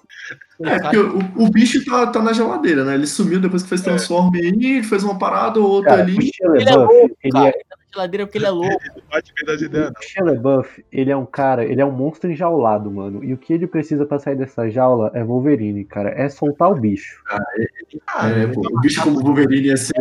é 0.63 0.81
porque 0.81 0.97
o, 0.97 1.19
o 1.45 1.51
bicho 1.51 1.85
tá, 1.85 2.07
tá 2.07 2.23
na 2.23 2.33
geladeira, 2.33 2.85
né? 2.85 2.95
Ele 2.95 3.07
sumiu 3.07 3.41
depois 3.41 3.63
que 3.63 3.69
fez 3.69 3.83
Transform 3.83 4.31
aí, 4.35 4.83
fez 4.83 5.05
uma 5.05 5.19
parada 5.19 5.61
ou 5.61 5.69
outra 5.71 5.91
Cara, 5.91 6.03
o 6.03 6.05
ali. 6.05 6.31
Ele 6.41 6.69
é 6.69 6.75
louco, 6.75 7.17
ele 7.23 7.33
cara. 7.33 7.47
é, 7.47 7.49
Ele 7.51 7.65
tá 7.69 7.77
na 7.77 7.85
geladeira 7.95 8.27
porque 8.27 8.39
ele 8.39 8.47
é 8.47 8.51
louco. 8.51 8.77
O 8.77 10.03
Shia 10.03 10.25
LaBeouf, 10.25 10.85
ele 10.91 11.11
é 11.11 11.17
um 11.17 11.27
cara, 11.27 11.65
ele 11.65 11.81
é 11.81 11.85
um 11.85 11.93
monstro 11.93 12.31
enjaulado, 12.31 12.91
mano. 12.91 13.23
E 13.23 13.33
o 13.35 13.39
que 13.39 13.53
ele 13.53 13.67
precisa 13.67 14.07
pra 14.07 14.19
sair 14.19 14.37
dessa 14.37 14.69
jaula 14.71 15.11
é 15.15 15.23
Wolverine, 15.23 15.85
cara. 15.85 16.11
É 16.11 16.29
soltar 16.29 16.71
o 16.71 16.75
bicho. 16.75 17.23
não. 17.31 18.29
É, 18.31 18.47
pô, 18.47 18.63
o 18.73 18.81
bicho 18.81 19.03
como 19.03 19.21
Wolverine 19.23 19.69
ia 19.69 19.77
ser. 19.77 19.95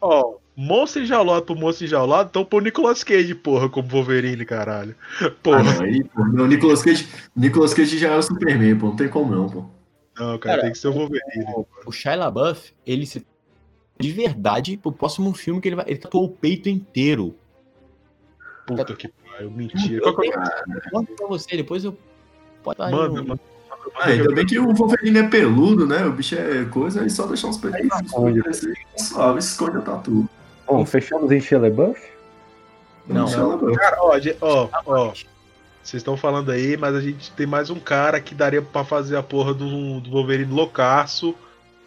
Ó, 0.00 0.34
monstro 0.56 1.02
enjaulado 1.02 1.44
pro 1.44 1.54
monstro 1.56 1.86
enjaulado, 1.86 2.28
então 2.30 2.44
pô 2.44 2.58
o 2.58 2.60
Nicolas 2.60 3.02
Cage, 3.04 3.34
porra, 3.34 3.68
como 3.68 3.88
Wolverine, 3.88 4.44
caralho. 4.44 4.94
Ah, 5.20 5.30
Porra, 5.42 5.62
não, 5.62 5.82
aí, 5.82 6.04
pô, 6.04 6.24
não, 6.26 6.46
Nicolas 6.46 6.82
Cage, 6.82 7.08
Nicolas 7.34 7.72
Cage 7.74 7.98
já 7.98 8.10
é 8.12 8.16
o 8.16 8.22
Superman, 8.22 8.76
pô. 8.78 8.86
Não 8.88 8.96
tem 8.96 9.08
como 9.08 9.34
não, 9.34 9.48
pô. 9.48 9.60
não, 10.18 10.38
cara, 10.38 10.38
Cara, 10.38 10.62
tem 10.62 10.72
que 10.72 10.78
ser 10.78 10.88
o 10.88 10.92
Wolverine. 10.92 11.66
O 11.86 11.92
Shia 11.92 12.14
LaBeouf, 12.16 12.72
ele 12.86 13.06
se 13.06 13.26
de 14.00 14.10
verdade 14.12 14.76
pro 14.76 14.90
próximo 14.92 15.32
filme 15.32 15.60
que 15.60 15.68
ele 15.68 15.76
vai. 15.76 15.84
Ele 15.88 15.98
tatuou 15.98 16.24
o 16.24 16.28
peito 16.28 16.68
inteiro. 16.68 17.36
Puta 18.66 18.84
que 18.94 19.08
pariu, 19.08 19.50
mentira. 19.50 20.00
Que 20.00 20.08
é 20.08 20.10
o- 20.38 20.92
Manda 20.92 21.08
pra 21.16 21.26
você, 21.28 21.56
depois 21.56 21.84
eu. 21.84 21.96
Pode 22.62 22.74
estar 22.80 22.90
Manda, 22.90 23.20
no- 23.20 23.28
manda. 23.28 23.40
Ah, 23.96 24.06
ainda 24.08 24.32
bem 24.32 24.46
que 24.46 24.58
o 24.58 24.72
Wolverine 24.72 25.18
é 25.18 25.28
peludo, 25.28 25.86
né? 25.86 26.04
O 26.06 26.12
bicho 26.12 26.36
é 26.36 26.64
coisa, 26.66 27.02
aí 27.02 27.10
só 27.10 27.26
deixar 27.26 27.48
uns 27.48 27.56
peitos 27.58 27.80
esconde. 28.04 28.40
crescer, 28.42 28.74
suave, 28.96 29.38
esconde 29.40 29.78
o 29.78 29.82
tatu. 29.82 30.28
Bom, 30.66 30.84
fechamos 30.86 31.30
em 31.30 31.58
LaBeouf? 31.58 32.00
Não, 33.06 33.32
ela 33.32 33.56
ver. 33.56 33.76
Cara, 33.76 33.96
ó, 34.00 34.18
ó, 34.40 34.68
ó, 34.86 35.12
vocês 35.82 36.00
estão 36.00 36.16
falando 36.16 36.52
aí, 36.52 36.76
mas 36.76 36.94
a 36.94 37.00
gente 37.00 37.32
tem 37.32 37.46
mais 37.46 37.68
um 37.68 37.80
cara 37.80 38.20
que 38.20 38.34
daria 38.34 38.62
pra 38.62 38.84
fazer 38.84 39.16
a 39.16 39.22
porra 39.22 39.52
do, 39.52 40.00
do 40.00 40.10
Wolverine 40.10 40.52
loucaço, 40.52 41.34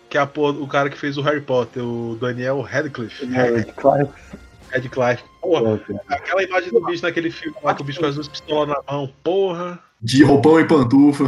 que 0.10 0.18
é 0.18 0.22
a 0.22 0.28
porra, 0.28 0.60
o 0.60 0.68
cara 0.68 0.90
que 0.90 0.98
fez 0.98 1.18
o 1.18 1.22
Harry 1.22 1.40
Potter, 1.40 1.82
o 1.82 2.18
Daniel 2.20 2.60
Radcliffe. 2.62 3.26
É, 3.34 3.64
claro. 3.64 4.10
Radcliffe. 4.70 5.24
Porra, 5.42 5.78
que 5.78 6.14
aquela 6.14 6.44
imagem 6.44 6.72
do 6.72 6.86
bicho 6.86 7.04
naquele 7.04 7.32
filme 7.32 7.56
lá, 7.64 7.74
que 7.74 7.82
o 7.82 7.86
bicho 7.86 8.02
com 8.02 8.06
as 8.06 8.16
duas 8.16 8.28
pistolas 8.28 8.68
na 8.68 8.82
mão. 8.92 9.10
Porra. 9.24 9.80
De 10.02 10.24
roupão 10.24 10.60
e 10.60 10.66
pantufa. 10.66 11.26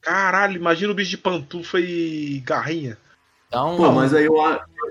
Caralho, 0.00 0.56
imagina 0.56 0.90
o 0.90 0.94
bicho 0.94 1.10
de 1.10 1.18
pantufa 1.18 1.78
e 1.78 2.42
garrinha. 2.46 2.96
Então, 3.48 3.76
Pô, 3.76 3.92
mas 3.92 4.14
aí 4.14 4.24
eu, 4.24 4.34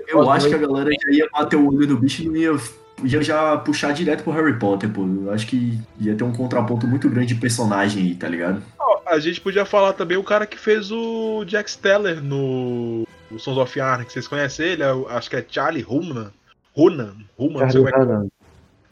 eu 0.08 0.20
Boa 0.22 0.34
acho 0.34 0.48
que 0.48 0.54
a 0.54 0.58
galera 0.58 0.90
já 0.90 1.10
ia 1.10 1.28
bater 1.32 1.56
o 1.56 1.68
olho 1.68 1.86
no 1.86 1.96
bicho 1.98 2.22
e 2.22 2.26
não 2.28 2.36
ia, 2.36 2.56
ia 3.04 3.22
já 3.22 3.56
puxar 3.58 3.92
direto 3.92 4.22
pro 4.24 4.32
Harry 4.32 4.58
Potter, 4.58 4.88
pô. 4.90 5.02
Eu 5.06 5.32
acho 5.32 5.46
que 5.46 5.78
ia 6.00 6.14
ter 6.14 6.24
um 6.24 6.32
contraponto 6.32 6.86
muito 6.86 7.08
grande 7.08 7.34
de 7.34 7.40
personagem 7.40 8.02
aí, 8.02 8.14
tá 8.14 8.28
ligado? 8.28 8.62
A 9.06 9.18
gente 9.18 9.40
podia 9.40 9.64
falar 9.64 9.92
também 9.92 10.16
o 10.16 10.24
cara 10.24 10.46
que 10.46 10.58
fez 10.58 10.90
o 10.90 11.44
Jack 11.44 11.70
Steller 11.70 12.22
no 12.22 13.06
o 13.30 13.38
Sons 13.38 13.58
of 13.58 13.80
Anarchy, 13.80 14.12
vocês 14.12 14.28
conhecem 14.28 14.66
ele? 14.66 14.82
É 14.82 14.92
o- 14.92 15.06
acho 15.08 15.28
que 15.28 15.36
é 15.36 15.44
Charlie 15.48 15.84
Hunnam. 15.88 16.30
Hunnam, 16.76 17.14
Hunnam, 17.38 17.60
não 17.60 17.70
sei 17.70 17.80
como 17.82 17.88
é 17.88 17.92
que 17.92 18.28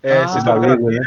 é. 0.03 0.19
Ah, 0.23 0.29
vocês 0.29 0.45
estão? 0.45 0.59
Hunnam, 0.59 0.77
né? 0.91 0.99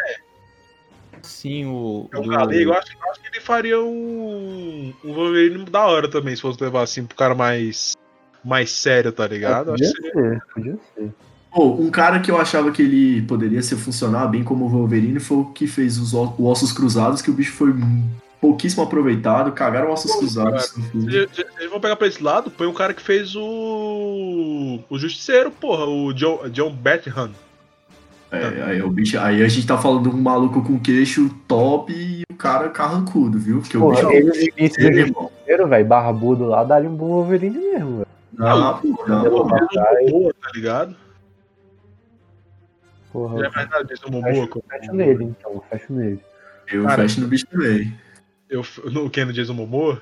sim, 1.21 1.65
o. 1.65 2.07
É 2.13 2.19
um 2.19 2.27
galego, 2.27 2.71
eu 2.71 2.77
acho, 2.77 2.93
eu 2.93 3.11
acho 3.11 3.21
que 3.21 3.27
ele 3.27 3.41
faria 3.41 3.79
um, 3.79 4.93
um 5.03 5.13
Wolverine 5.13 5.65
da 5.65 5.85
hora 5.85 6.07
também, 6.09 6.35
se 6.35 6.41
fosse 6.41 6.61
levar 6.63 6.83
assim 6.83 7.05
pro 7.05 7.15
cara 7.17 7.33
mais, 7.35 7.93
mais 8.45 8.71
sério, 8.71 9.11
tá 9.11 9.27
ligado? 9.27 9.71
Podia 9.71 9.87
seria- 9.87 10.11
ser, 10.13 10.41
podia 10.53 10.77
ser. 10.95 11.09
Pô, 11.53 11.73
um 11.75 11.89
cara 11.89 12.19
que 12.19 12.29
eu 12.29 12.37
achava 12.39 12.69
que 12.71 12.81
ele 12.81 13.21
poderia 13.21 13.61
ser 13.61 13.77
funcionar 13.77 14.27
bem 14.27 14.43
como 14.43 14.65
o 14.65 14.69
Wolverine 14.69 15.19
foi 15.21 15.37
o 15.37 15.45
que 15.45 15.65
fez 15.67 15.97
os 15.97 16.13
o 16.13 16.33
Ossos 16.45 16.71
Cruzados, 16.73 17.21
que 17.21 17.31
o 17.31 17.33
bicho 17.33 17.53
foi 17.53 17.73
pouquíssimo 18.41 18.83
aproveitado, 18.83 19.53
cagaram 19.53 19.89
Ossos 19.91 20.13
Cruzados 20.15 20.75
no 20.75 20.83
filme. 20.83 21.11
Vocês 21.11 21.29
vocês 21.55 21.69
vão 21.69 21.79
pegar 21.79 21.95
pra 21.95 22.07
esse 22.07 22.21
lado, 22.21 22.51
põe 22.51 22.67
o 22.67 22.73
cara 22.73 22.93
que 22.93 23.01
fez 23.01 23.35
o. 23.35 23.41
o, 23.41 24.79
o 24.89 24.99
Justiceiro, 24.99 25.49
porra, 25.49 25.85
o 25.85 26.13
John, 26.13 26.49
John 26.49 26.71
Bethlehem. 26.73 27.31
É, 28.31 28.63
aí, 28.63 28.81
o 28.81 28.89
bicho, 28.89 29.17
aí 29.19 29.41
a 29.41 29.47
gente 29.47 29.65
tá 29.65 29.77
falando 29.77 30.09
de 30.09 30.15
um 30.15 30.21
maluco 30.21 30.61
com 30.61 30.77
queixo 30.77 31.29
top 31.47 31.93
e 31.93 32.23
o 32.29 32.35
cara 32.35 32.67
carrancudo, 32.69 33.39
viu? 33.39 33.61
Porque 33.61 33.77
o 33.77 33.81
Porra, 33.81 33.95
bicho 33.95 34.11
ele 34.11 34.63
ele, 34.77 34.99
irmão. 34.99 35.23
Justiceiro, 35.29 35.67
velho, 35.69 35.85
barbudo 35.85 36.45
lá, 36.45 36.63
dá-lhe 36.65 36.87
um 36.87 36.95
bom 36.95 37.07
Wolverine 37.07 37.57
mesmo, 37.57 37.91
velho. 37.97 38.07
Não, 38.37 38.81
Não, 39.07 39.23
Jason 39.23 39.43
vai. 39.47 40.03
Momoa, 40.05 40.33
tá 40.41 40.49
ligado? 40.53 40.95
Porra, 43.11 43.39
Já 43.39 43.45
é 43.45 43.49
verdade, 43.49 43.87
Jason 43.89 44.09
Momoa. 44.09 44.47
fecho 44.69 44.93
nele, 44.93 45.23
então, 45.23 45.63
fecho 45.69 45.93
nele. 45.93 46.19
eu 46.71 46.83
Cara. 46.83 47.01
fecho 47.03 47.21
no 47.21 47.27
bicho 47.27 47.45
também. 47.47 47.93
Eu, 48.49 48.61
no 48.91 49.09
que 49.09 49.23
no 49.25 49.33
Jason 49.33 49.53
Momoa? 49.53 50.01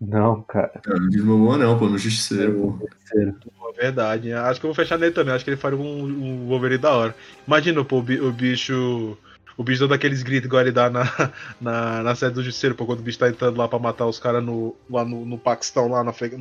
Não, 0.00 0.42
cara. 0.42 0.80
Não, 0.86 0.96
não 0.98 1.08
diz 1.08 1.22
mamão 1.24 1.56
não, 1.56 1.78
pô, 1.78 1.86
no 1.88 1.96
Justiceiro, 1.96 2.52
pô. 2.78 2.86
Justiceiro. 2.90 3.36
Pô, 3.58 3.70
é 3.70 3.72
verdade. 3.72 4.28
né? 4.30 4.34
Acho 4.34 4.60
que 4.60 4.66
eu 4.66 4.68
vou 4.68 4.74
fechar 4.74 4.98
nele 4.98 5.12
também. 5.12 5.32
Acho 5.32 5.44
que 5.44 5.50
ele 5.50 5.56
faria 5.56 5.78
um, 5.78 6.04
um 6.04 6.46
Wolverine 6.48 6.78
da 6.82 6.90
hora. 6.92 7.14
Imagina, 7.46 7.84
pô, 7.84 7.98
o, 7.98 8.02
bi- 8.02 8.20
o 8.20 8.32
bicho. 8.32 9.16
O 9.56 9.62
bicho 9.62 9.80
dando 9.80 9.94
aqueles 9.94 10.22
gritos 10.22 10.46
igual 10.46 10.62
ele 10.62 10.72
dá 10.72 10.90
na, 10.90 11.04
na, 11.60 12.02
na 12.02 12.14
série 12.16 12.32
do 12.34 12.42
Justiceiro, 12.42 12.74
pô, 12.74 12.84
quando 12.86 12.98
o 13.00 13.02
bicho 13.02 13.18
tá 13.18 13.28
entrando 13.28 13.56
lá 13.58 13.68
pra 13.68 13.78
matar 13.78 14.06
os 14.06 14.18
caras 14.18 14.42
no, 14.42 14.74
lá 14.90 15.04
no, 15.04 15.24
no 15.24 15.38
Paquistão, 15.38 15.88
lá 15.88 16.02
no, 16.02 16.10
Afeg- 16.10 16.36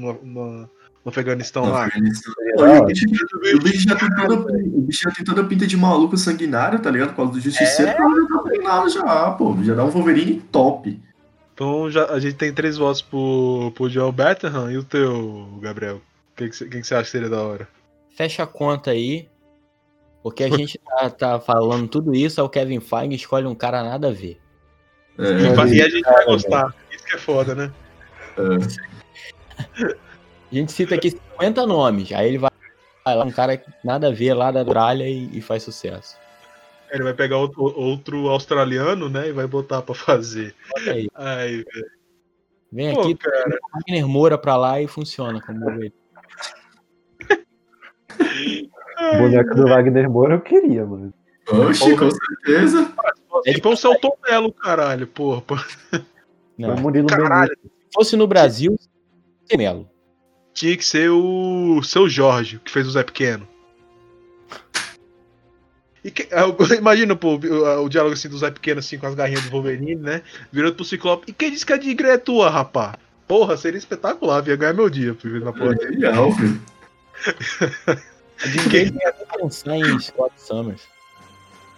no, 1.03 1.09
Afeganistão 1.09 1.65
lá. 1.69 1.89
E 1.95 2.61
o 2.61 2.85
bicho, 2.85 3.05
o 3.55 3.59
bicho 3.59 3.89
já 3.89 3.95
tem 3.95 4.09
toda, 4.15 4.35
o 4.35 4.81
bicho 4.81 5.01
já 5.03 5.11
tem 5.11 5.25
toda 5.25 5.41
a 5.41 5.45
pinta 5.45 5.65
de 5.65 5.75
maluco 5.75 6.15
sanguinário, 6.17 6.79
tá 6.79 6.91
ligado? 6.91 7.09
Por 7.09 7.15
causa 7.17 7.31
do 7.33 7.39
Justiceiro, 7.39 7.91
cara 7.91 8.09
já 8.09 8.27
tá 8.37 8.43
treinado 8.43 8.89
já, 8.89 9.31
pô. 9.31 9.57
Já 9.63 9.73
dá 9.73 9.83
um 9.83 9.89
Wolverine 9.89 10.39
top. 10.51 11.01
Então 11.53 11.89
já, 11.89 12.05
a 12.05 12.19
gente 12.19 12.35
tem 12.35 12.53
três 12.53 12.77
votos 12.77 13.01
pro, 13.01 13.71
pro 13.75 13.89
Joel 13.89 14.11
Betterham 14.11 14.71
e 14.71 14.77
o 14.77 14.83
teu, 14.83 15.57
Gabriel. 15.61 15.97
O 15.97 16.01
que, 16.35 16.49
que, 16.49 16.55
você- 16.55 16.65
que 16.65 16.81
que 16.81 16.87
você 16.87 16.95
acha 16.95 17.03
que 17.05 17.09
seria 17.11 17.29
da 17.29 17.41
hora? 17.41 17.67
Fecha 18.15 18.43
a 18.43 18.47
conta 18.47 18.91
aí. 18.91 19.27
Porque 20.23 20.43
a 20.43 20.49
gente 20.49 20.79
tá, 20.85 21.09
tá 21.09 21.39
falando 21.39 21.87
tudo 21.87 22.13
isso, 22.13 22.39
aí 22.39 22.45
o 22.45 22.49
Kevin 22.49 22.79
Feige 22.79 23.15
escolhe 23.15 23.47
um 23.47 23.55
cara 23.55 23.83
nada 23.83 24.09
a 24.09 24.11
ver. 24.11 24.39
E, 25.17 25.23
É, 25.23 25.73
e 25.73 25.81
a 25.81 25.89
gente 25.89 26.03
vai 26.03 26.25
gostar. 26.25 26.75
Isso 26.91 27.03
que 27.03 27.15
é 27.15 27.17
foda, 27.17 27.55
né? 27.55 27.71
A 30.51 30.55
gente 30.55 30.71
cita 30.71 30.95
aqui 30.95 31.11
50 31.11 31.65
nomes, 31.65 32.11
aí 32.11 32.27
ele 32.27 32.37
vai, 32.37 32.51
vai 33.05 33.15
lá, 33.15 33.23
um 33.23 33.31
cara 33.31 33.55
que 33.55 33.69
nada 33.83 34.07
a 34.07 34.11
ver 34.11 34.33
lá 34.33 34.51
da 34.51 34.59
Austrália 34.59 35.07
e, 35.07 35.37
e 35.37 35.41
faz 35.41 35.63
sucesso. 35.63 36.17
Ele 36.91 37.03
vai 37.03 37.13
pegar 37.13 37.37
outro, 37.37 37.63
outro 37.79 38.27
australiano, 38.27 39.07
né? 39.09 39.29
E 39.29 39.31
vai 39.31 39.47
botar 39.47 39.81
pra 39.81 39.95
fazer. 39.95 40.53
Olha 40.75 40.93
aí. 40.93 41.07
Ai. 41.15 41.63
Vem 42.71 42.93
Pô, 42.93 43.01
aqui, 43.01 43.15
cara. 43.15 43.57
Wagner 43.73 44.07
Moura 44.07 44.37
pra 44.37 44.57
lá 44.57 44.81
e 44.81 44.87
funciona 44.87 45.41
como 45.41 45.59
Wolverine. 45.61 45.93
O 49.01 49.17
boneco 49.17 49.55
do 49.55 49.67
Wagner 49.67 50.09
Moura 50.09 50.35
eu 50.35 50.41
queria, 50.41 50.85
mano. 50.85 51.13
Oxi, 51.49 51.95
com 51.97 52.09
certeza. 52.11 52.93
É 53.45 53.53
Tipo 53.53 53.69
um 53.69 53.75
Celton 53.75 54.15
Melo, 54.23 54.53
caralho, 54.53 55.07
porra. 55.07 55.43
Não. 56.57 56.73
Foi 56.73 56.81
Murilo 56.81 57.07
Caralho. 57.07 57.51
Se 57.63 57.69
fosse 57.93 58.15
no 58.15 58.27
Brasil, 58.27 58.77
seria 59.45 59.73
Melo. 59.73 59.90
Tinha 60.53 60.75
que 60.77 60.85
ser 60.85 61.09
o 61.09 61.81
seu 61.83 62.07
Jorge, 62.09 62.59
que 62.63 62.71
fez 62.71 62.87
o 62.87 62.91
Zé 62.91 63.03
Pequeno. 63.03 63.47
E 66.03 66.09
que- 66.11 66.27
é, 66.31 66.75
imagina, 66.77 67.15
pô, 67.15 67.35
o, 67.35 67.83
o 67.85 67.89
diálogo 67.89 68.13
assim 68.13 68.27
do 68.29 68.37
Zé 68.37 68.51
Pequeno, 68.51 68.79
assim, 68.79 68.97
com 68.97 69.07
as 69.07 69.15
garrinhas 69.15 69.43
do 69.43 69.51
Wolverine, 69.51 69.95
né? 69.95 70.21
Virando 70.51 70.75
pro 70.75 70.85
Ciclope. 70.85 71.25
E 71.29 71.33
quem 71.33 71.51
disse 71.51 71.65
que 71.65 71.73
a 71.73 71.77
digra 71.77 72.09
é 72.13 72.17
tua, 72.17 72.49
rapá? 72.49 72.97
Porra, 73.27 73.55
seria 73.55 73.77
espetacular, 73.77 74.45
ia 74.47 74.55
ganhar 74.57 74.73
meu 74.73 74.89
dia 74.89 75.13
por 75.13 75.29
ver 75.31 75.41
na 75.41 75.53
porra 75.53 75.73
dele. 75.75 75.93
Genial, 75.93 76.31
filho. 76.33 76.61
Ninguém 78.55 78.91
ia 78.99 79.09
até 79.09 79.25
pensar 79.37 79.77
em 79.77 79.99
Scott 79.99 80.33
Summers. 80.37 80.81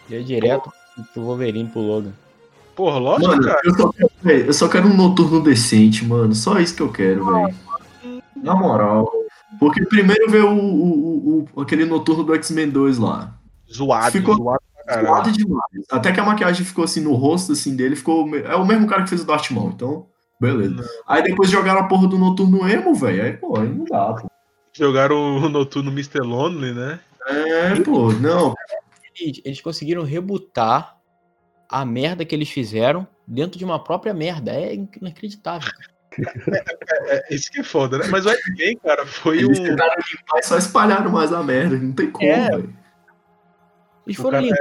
Ia 0.09 0.23
direto 0.23 0.71
pro 1.13 1.21
Wolverine, 1.23 1.69
pro 1.69 1.81
Logan. 1.81 2.13
Porra, 2.75 2.97
lógico, 2.97 3.27
Mano, 3.29 3.43
cara. 3.43 3.61
eu 3.65 3.75
só, 3.75 3.91
eu 4.25 4.53
só 4.53 4.67
quero 4.67 4.87
um 4.87 4.95
noturno 4.97 5.43
decente, 5.43 6.03
mano. 6.05 6.33
Só 6.33 6.59
isso 6.59 6.75
que 6.75 6.81
eu 6.81 6.91
quero, 6.91 7.23
velho. 7.25 7.55
Na 8.43 8.55
moral. 8.55 9.09
Porque 9.59 9.85
primeiro 9.85 10.29
veio 10.29 10.49
o, 10.49 10.59
o, 11.41 11.47
o- 11.55 11.61
aquele 11.61 11.85
noturno 11.85 12.23
do 12.23 12.33
X-Men 12.35 12.69
2 12.69 12.97
lá. 12.97 13.33
Zoado, 13.71 14.11
Ficou- 14.11 14.35
zoado. 14.35 14.61
Zoado 15.01 15.31
demais. 15.31 15.63
Até 15.91 16.11
que 16.11 16.19
a 16.19 16.25
maquiagem 16.25 16.65
ficou 16.65 16.83
assim 16.83 16.99
no 17.01 17.13
rosto 17.13 17.53
assim 17.53 17.75
dele, 17.75 17.95
ficou. 17.95 18.35
É 18.35 18.55
o 18.55 18.65
mesmo 18.65 18.85
cara 18.87 19.03
que 19.03 19.09
fez 19.09 19.21
o 19.21 19.25
Darth 19.25 19.49
Maul, 19.51 19.69
então. 19.69 20.07
Beleza. 20.41 20.85
Aí 21.07 21.23
depois 21.23 21.49
jogaram 21.49 21.79
a 21.81 21.87
porra 21.87 22.07
do 22.07 22.17
noturno 22.17 22.67
emo, 22.67 22.93
velho. 22.93 23.23
Aí, 23.23 23.33
pô, 23.33 23.57
aí 23.59 23.69
não 23.69 23.85
dá, 23.85 24.13
pô. 24.13 24.27
Jogaram 24.73 25.37
o 25.37 25.47
noturno 25.49 25.89
Mr. 25.91 26.19
Lonely, 26.21 26.73
né? 26.73 26.99
É, 27.27 27.75
pô, 27.81 28.11
não. 28.11 28.53
Eles, 29.17 29.39
eles 29.45 29.61
conseguiram 29.61 30.03
rebutar 30.03 30.97
a 31.69 31.85
merda 31.85 32.25
que 32.25 32.35
eles 32.35 32.49
fizeram 32.49 33.07
dentro 33.25 33.57
de 33.57 33.63
uma 33.63 33.81
própria 33.81 34.13
merda. 34.13 34.51
É 34.51 34.73
inacreditável. 34.99 35.71
É, 37.07 37.33
isso 37.35 37.51
que 37.51 37.59
é 37.61 37.63
foda, 37.63 37.97
né? 37.97 38.05
Mas 38.09 38.25
o 38.25 38.29
X-Men, 38.29 38.77
cara, 38.77 39.05
foi 39.05 39.39
Eles 39.39 39.59
um. 39.59 39.63
tentaram 39.63 39.95
limpar 39.95 40.39
e 40.39 40.43
só 40.43 40.57
espalharam 40.57 41.11
mais 41.11 41.31
a 41.33 41.41
merda. 41.43 41.75
Não 41.77 41.91
tem 41.91 42.09
como, 42.11 42.27
É. 42.27 42.49
velho. 42.49 42.73
Eles 44.05 44.17
foram 44.17 44.39
limpar. 44.41 44.57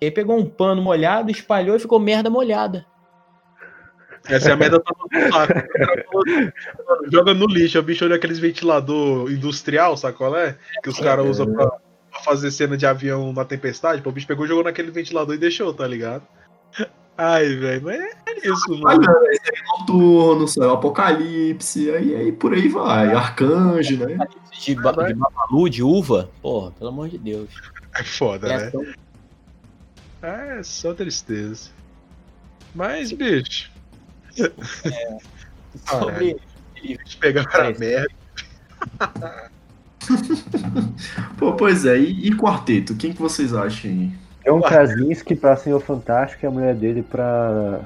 E 0.00 0.04
aí 0.04 0.10
pegou 0.10 0.38
um 0.38 0.48
pano 0.48 0.80
molhado, 0.82 1.30
espalhou 1.30 1.76
e 1.76 1.80
ficou 1.80 1.98
merda 1.98 2.30
molhada. 2.30 2.86
Essa 4.28 4.50
é 4.50 4.52
a 4.52 4.56
merda 4.56 4.78
tá 4.80 4.92
no 4.94 5.32
saco. 5.32 5.52
O 5.58 5.72
cara 5.86 6.04
falou, 6.04 6.24
"Mano, 6.26 7.10
Joga 7.10 7.34
no 7.34 7.46
lixo, 7.46 7.78
o 7.78 7.82
bicho 7.82 8.04
olha 8.04 8.16
aqueles 8.16 8.38
ventilador 8.38 9.30
industrial, 9.30 9.96
sabe 9.96 10.16
qual 10.16 10.36
é? 10.36 10.56
Que 10.82 10.90
os 10.90 10.98
caras 11.00 11.24
usam 11.26 11.52
pra, 11.52 11.66
pra 11.68 12.20
fazer 12.24 12.50
cena 12.50 12.76
de 12.76 12.84
avião 12.86 13.32
na 13.32 13.44
tempestade. 13.44 14.02
Pô, 14.02 14.10
o 14.10 14.12
bicho 14.12 14.26
pegou, 14.26 14.46
jogou 14.46 14.64
naquele 14.64 14.90
ventilador 14.90 15.34
e 15.34 15.38
deixou, 15.38 15.72
tá 15.72 15.86
ligado? 15.86 16.22
Ai, 17.20 17.56
velho, 17.56 17.82
mas 17.82 18.00
é 18.00 18.48
isso, 18.48 18.78
mano. 18.78 19.02
Esse 19.30 19.50
aí 19.50 19.60
é 19.60 19.78
noturno, 19.80 20.46
saiu 20.46 20.70
Apocalipse, 20.70 21.90
aí, 21.90 22.14
aí 22.14 22.30
por 22.32 22.54
aí 22.54 22.68
vai. 22.68 23.12
Arcanjo, 23.12 23.96
né? 24.06 24.16
De, 24.64 24.74
ba 24.76 24.92
de 24.92 25.14
babalu, 25.14 25.68
de 25.68 25.82
uva. 25.82 26.30
Porra, 26.40 26.70
pelo 26.72 26.90
amor 26.90 27.08
de 27.08 27.18
Deus. 27.18 27.48
É 27.94 28.04
foda, 28.04 28.46
né? 28.48 28.58
Criação- 28.70 28.86
É 30.22 30.62
só 30.62 30.94
tristeza. 30.94 31.70
Mas, 32.74 33.10
bicho, 33.12 33.70
Sobre 35.88 36.36
eles 36.76 37.14
pegaram 37.16 37.50
a 37.62 37.66
É. 37.70 37.78
merda. 37.78 38.08
Pô, 41.36 41.54
pois 41.54 41.84
é, 41.84 41.98
e, 41.98 42.28
e 42.28 42.36
quarteto? 42.36 42.94
Quem 42.94 43.12
que 43.12 43.20
vocês 43.20 43.52
acham 43.54 43.90
aí? 43.90 44.12
John 44.48 44.60
Krasinski 44.62 45.34
pra 45.34 45.56
Senhor 45.56 45.80
Fantástico 45.80 46.44
e 46.44 46.46
a 46.46 46.50
mulher 46.50 46.74
dele 46.74 47.02
pra. 47.02 47.80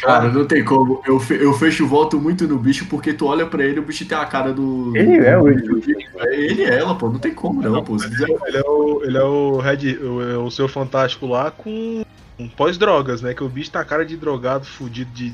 Cara, 0.00 0.28
não 0.28 0.44
tem 0.44 0.64
como. 0.64 1.00
Eu, 1.06 1.20
fe- 1.20 1.38
eu 1.42 1.52
fecho 1.54 1.84
o 1.84 1.88
voto 1.88 2.20
muito 2.20 2.46
no 2.48 2.58
bicho, 2.58 2.86
porque 2.86 3.12
tu 3.12 3.26
olha 3.26 3.46
pra 3.46 3.64
ele, 3.64 3.78
o 3.80 3.82
bicho 3.82 4.04
tem 4.06 4.16
a 4.18 4.24
cara 4.26 4.52
do. 4.52 4.92
Ele 4.96 5.18
é 5.24 5.38
o 5.38 5.42
do- 5.42 5.74
Will 5.74 5.82
É 6.18 6.34
ele 6.36 6.62
e 6.62 6.64
ela, 6.64 6.94
pô. 6.96 7.08
Não 7.08 7.18
tem 7.18 7.32
como 7.32 7.62
não, 7.62 7.82
pô. 7.82 7.98
Se 7.98 8.08
fizer 8.08 8.26
Ele 8.46 8.56
é 8.56 8.62
o, 8.62 9.02
ele 9.04 9.16
é 9.16 9.22
o 9.22 9.58
Red, 9.58 9.96
o, 9.98 10.22
é 10.22 10.36
o 10.38 10.50
seu 10.50 10.68
fantástico 10.68 11.26
lá 11.26 11.50
com 11.50 12.04
um 12.38 12.48
pós-drogas, 12.48 13.22
né? 13.22 13.34
Que 13.34 13.44
o 13.44 13.48
bicho 13.48 13.70
tá 13.70 13.80
a 13.80 13.84
cara 13.84 14.04
de 14.04 14.16
drogado, 14.16 14.64
fudido 14.66 15.10
de. 15.12 15.30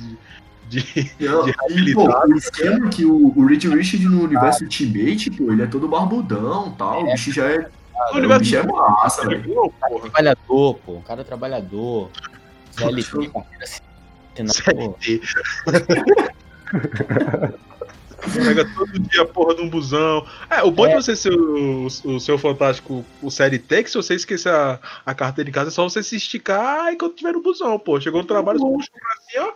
de... 0.68 1.10
Não, 1.20 1.44
de 1.46 1.50
e, 1.50 1.94
pô, 1.94 2.02
habilitado. 2.02 2.32
o 2.32 2.36
esquema 2.36 2.88
que 2.90 3.04
o, 3.04 3.32
o 3.34 3.46
Reed 3.46 3.64
Richard 3.64 4.06
no 4.08 4.22
universo 4.24 4.62
Ultimate, 4.64 5.30
pô, 5.30 5.52
ele 5.52 5.62
é 5.62 5.66
todo 5.66 5.88
barbudão 5.88 6.72
e 6.74 6.78
tal. 6.78 7.02
O 7.02 7.06
bicho 7.10 7.32
já 7.32 7.46
é. 7.46 7.66
O 8.10 8.14
O 8.14 8.18
universo 8.18 8.40
bicho 8.40 8.56
é 8.56 8.62
massa, 8.62 9.28
velho. 9.28 9.72
Trabalhador, 10.02 10.74
pô. 10.84 10.92
Um 10.94 11.02
cara 11.02 11.24
trabalhador. 11.24 12.10
CLT, 12.72 13.30
carteira 13.30 13.64
assinada. 13.64 14.94
Pega 18.34 18.64
todo 18.74 18.98
dia 18.98 19.22
a 19.22 19.26
porra 19.26 19.54
de 19.54 19.62
um 19.62 19.68
busão. 19.70 20.26
É, 20.48 20.62
o 20.62 20.70
bom 20.70 20.86
de 20.86 20.92
É. 20.92 20.96
você 20.96 21.16
ser 21.16 21.32
o, 21.32 21.86
o 21.86 22.20
seu 22.20 22.36
fantástico, 22.38 23.04
o 23.22 23.30
CLT, 23.30 23.74
é 23.74 23.82
que 23.82 23.90
se 23.90 23.96
você 23.96 24.14
esquecer 24.14 24.52
a, 24.52 24.78
a 25.06 25.14
carteira 25.14 25.48
em 25.48 25.52
casa, 25.52 25.68
é 25.68 25.72
só 25.72 25.82
você 25.88 26.02
se 26.02 26.16
esticar 26.16 26.92
enquanto 26.92 27.16
tiver 27.16 27.32
no 27.32 27.42
busão, 27.42 27.78
pô. 27.78 27.98
Chegou 28.00 28.20
no 28.20 28.26
trabalho, 28.28 28.58
você 28.58 28.72
puxa 28.72 28.88
o 28.94 29.00
bracinho, 29.00 29.42
ó. 29.42 29.52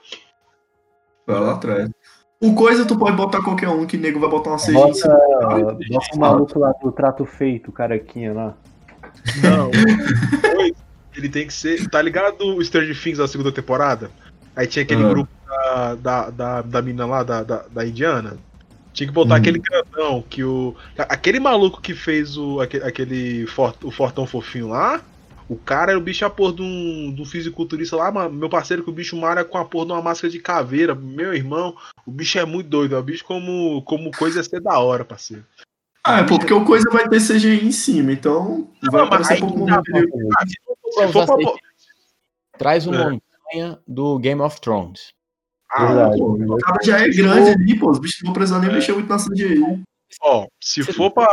Vai 1.27 1.41
lá 1.41 1.53
atrás. 1.55 1.91
O 2.45 2.55
coisa 2.55 2.85
tu 2.85 2.97
pode 2.99 3.17
botar 3.17 3.43
qualquer 3.43 3.69
um, 3.69 3.87
que 3.87 3.97
nego 3.97 4.21
vai 4.21 4.29
botar 4.29 4.51
uma 4.51 4.59
CG 4.59 4.73
Bota, 4.73 5.09
bota 5.89 6.15
o 6.15 6.19
maluco 6.19 6.59
lá 6.59 6.73
do 6.83 6.93
trato 6.93 7.25
feito, 7.25 7.69
o 7.71 7.73
carequinha 7.73 8.33
lá. 8.33 8.55
Não. 9.43 9.71
Ele 11.17 11.29
tem 11.29 11.47
que 11.47 11.53
ser. 11.55 11.89
Tá 11.89 12.03
ligado 12.03 12.43
o 12.43 12.63
Stranger 12.65 13.01
Things 13.01 13.19
da 13.19 13.29
segunda 13.29 13.53
temporada? 13.53 14.11
Aí 14.55 14.67
tinha 14.67 14.83
aquele 14.83 15.05
Ah. 15.05 15.09
grupo 15.09 15.31
da, 15.47 15.95
da, 15.95 16.31
da, 16.31 16.63
da 16.63 16.83
mina 16.83 17.07
lá, 17.07 17.23
da, 17.23 17.43
da, 17.43 17.65
da 17.71 17.87
indiana. 17.87 18.37
Tinha 18.93 19.07
que 19.09 19.13
botar 19.13 19.35
Hum. 19.35 19.39
aquele 19.39 19.59
grandão 19.59 20.23
que 20.29 20.45
o. 20.45 20.75
Aquele 20.99 21.41
maluco 21.41 21.81
que 21.81 21.95
fez 21.95 22.37
o, 22.37 22.61
aquele, 22.61 22.85
aquele 22.85 23.47
fort, 23.47 23.77
o 23.85 23.91
Fortão 23.91 24.27
Fofinho 24.27 24.69
lá. 24.69 25.01
O 25.49 25.57
cara 25.57 25.93
era 25.93 25.99
o 25.99 26.03
bicho 26.03 26.25
a 26.25 26.31
porra 26.31 26.55
de 26.55 26.63
um, 26.63 27.13
de 27.15 27.21
um 27.21 27.25
fisiculturista 27.25 27.97
lá, 27.97 28.29
meu 28.31 28.49
parceiro 28.49 28.83
que 28.83 28.91
o 28.91 28.95
bicho 28.95 29.15
mara 29.17 29.45
com 29.45 29.59
a 29.59 29.65
porra 29.65 29.87
de 29.87 29.93
uma 29.93 30.03
máscara 30.03 30.31
de 30.31 30.39
caveira. 30.39 30.95
Meu 30.95 31.35
irmão, 31.35 31.77
o 32.07 32.11
bicho 32.11 32.39
é 32.39 32.45
muito 32.45 32.69
doido. 32.69 32.97
O 32.97 33.03
bicho 33.03 33.25
como, 33.25 33.83
como 33.83 34.11
coisa 34.17 34.41
é 34.41 34.43
ser 34.43 34.61
da 34.61 34.79
hora, 34.79 35.05
parceiro. 35.05 35.45
Ah, 36.07 36.21
é, 36.21 36.23
pô, 36.25 36.39
porque 36.39 36.53
o 36.53 36.65
coisa 36.65 36.89
vai 36.91 37.09
ter 37.09 37.21
CGI 37.21 37.65
em 37.67 37.73
cima, 37.73 38.13
então 38.13 38.71
vai 38.91 39.01
mas 39.03 39.07
aparecer 39.07 39.41
pouco 39.41 39.67
tá. 39.67 39.83
Pra 39.83 41.09
for 41.09 41.09
usar 41.09 41.27
pra 41.27 41.53
Traz 42.59 42.87
o 42.87 42.95
É. 42.95 42.99
montanha 42.99 43.79
do 43.87 44.19
Game 44.19 44.41
of 44.41 44.61
Thrones. 44.61 45.13
Ah, 45.71 45.87
Verdade. 45.87 46.19
Pô, 46.19 46.55
o 46.55 46.59
cara 46.59 46.79
já 46.83 47.01
é 47.01 47.09
grande 47.09 47.51
ali, 47.51 47.79
pô. 47.79 47.91
Os 47.91 47.99
bichos 47.99 48.21
não 48.23 48.29
vão 48.29 48.35
precisar 48.35 48.61
nem 48.61 48.73
mexer 48.73 48.93
muito 48.93 49.09
na 49.09 49.17
CGI. 49.19 49.83
Ó, 50.23 50.47
se 50.63 50.83
for 50.85 51.11
pra. 51.11 51.27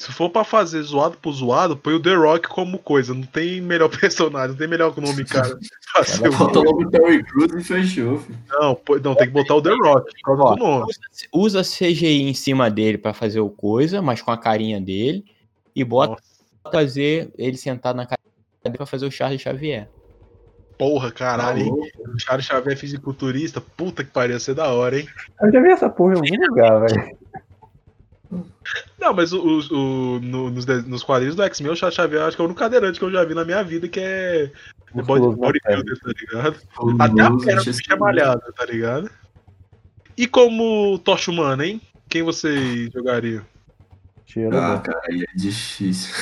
Se 0.00 0.10
for 0.12 0.30
pra 0.30 0.44
fazer 0.44 0.80
zoado 0.82 1.18
por 1.18 1.30
zoado, 1.30 1.76
põe 1.76 1.92
o 1.92 2.00
The 2.00 2.14
Rock 2.14 2.48
como 2.48 2.78
coisa. 2.78 3.12
Não 3.12 3.20
tem 3.20 3.60
melhor 3.60 3.90
personagem, 4.00 4.48
não 4.52 4.56
tem 4.56 4.66
melhor 4.66 4.96
nome, 4.98 5.26
cara. 5.26 5.58
Bota 6.38 6.58
logo 6.58 6.84
o 6.84 6.90
Terry 6.90 7.22
Crews 7.22 7.52
e 7.52 7.62
fechou, 7.62 8.18
filho. 8.18 8.38
Não, 8.48 8.74
pô- 8.74 8.98
não, 8.98 9.14
tem 9.14 9.26
que 9.26 9.32
botar 9.34 9.56
o 9.56 9.60
The 9.62 9.68
Rock, 9.74 10.10
Ó, 10.26 10.54
do 10.54 10.56
nome. 10.56 10.92
Usa 11.34 11.60
CGI 11.62 12.22
em 12.22 12.32
cima 12.32 12.70
dele 12.70 12.96
pra 12.96 13.12
fazer 13.12 13.40
o 13.40 13.50
coisa, 13.50 14.00
mas 14.00 14.22
com 14.22 14.30
a 14.30 14.38
carinha 14.38 14.80
dele. 14.80 15.22
E 15.76 15.84
bota 15.84 16.12
Nossa, 16.12 16.72
fazer 16.72 17.30
ele 17.36 17.58
sentado 17.58 17.96
na 17.96 18.06
cadeira 18.06 18.76
pra 18.78 18.86
fazer 18.86 19.04
o 19.04 19.10
Charles 19.10 19.42
Xavier. 19.42 19.86
porra, 20.78 21.12
caralho, 21.12 21.58
hein? 21.62 21.72
O 22.14 22.18
Charles 22.18 22.46
Xavier 22.46 22.72
é 22.72 22.76
fisiculturista. 22.76 23.60
Puta 23.60 24.02
que 24.02 24.10
pariu, 24.10 24.32
ia 24.32 24.40
ser 24.40 24.54
da 24.54 24.72
hora, 24.72 24.98
hein? 24.98 25.06
Eu 25.42 25.52
já 25.52 25.60
vi 25.60 25.68
essa 25.72 25.90
porra 25.90 26.14
em 26.14 26.16
algum 26.16 26.46
lugar, 26.48 26.80
velho. 26.86 27.20
Não, 29.00 29.12
mas 29.12 29.32
o, 29.32 29.40
o- 29.40 29.58
o- 30.16 30.20
no- 30.20 30.50
nos, 30.50 30.64
de- 30.64 30.82
nos 30.82 31.02
quadrinhos 31.02 31.34
do 31.34 31.42
X-Men, 31.42 31.72
o 31.72 31.76
Charles 31.76 31.96
Xavier 31.96 32.22
acho 32.22 32.36
que 32.36 32.42
é 32.42 32.44
o 32.44 32.46
único 32.46 32.60
cadeirante 32.60 32.98
que 32.98 33.04
eu 33.04 33.10
já 33.10 33.24
vi 33.24 33.34
na 33.34 33.44
minha 33.44 33.62
vida 33.64 33.88
que 33.88 33.98
é 33.98 34.50
body, 34.94 35.06
perna. 35.06 35.36
bodybuilder, 35.36 35.98
tá 36.00 36.12
ligado? 36.20 36.56
Até 36.98 37.22
a 37.22 37.30
perna 37.30 37.62
do 37.64 37.72
bicho 37.72 37.92
é 37.92 37.96
malhada, 37.96 38.52
tá 38.56 38.64
ligado? 38.64 39.10
E 40.16 40.26
como 40.26 40.98
tocha 40.98 41.30
humana, 41.30 41.66
hein? 41.66 41.80
Quem 42.08 42.22
você 42.22 42.88
jogaria? 42.92 43.42
Cheiro 44.26 44.56
Ah, 44.56 44.78
cara, 44.78 45.00
aí 45.08 45.22
é 45.22 45.36
difícil. 45.36 46.14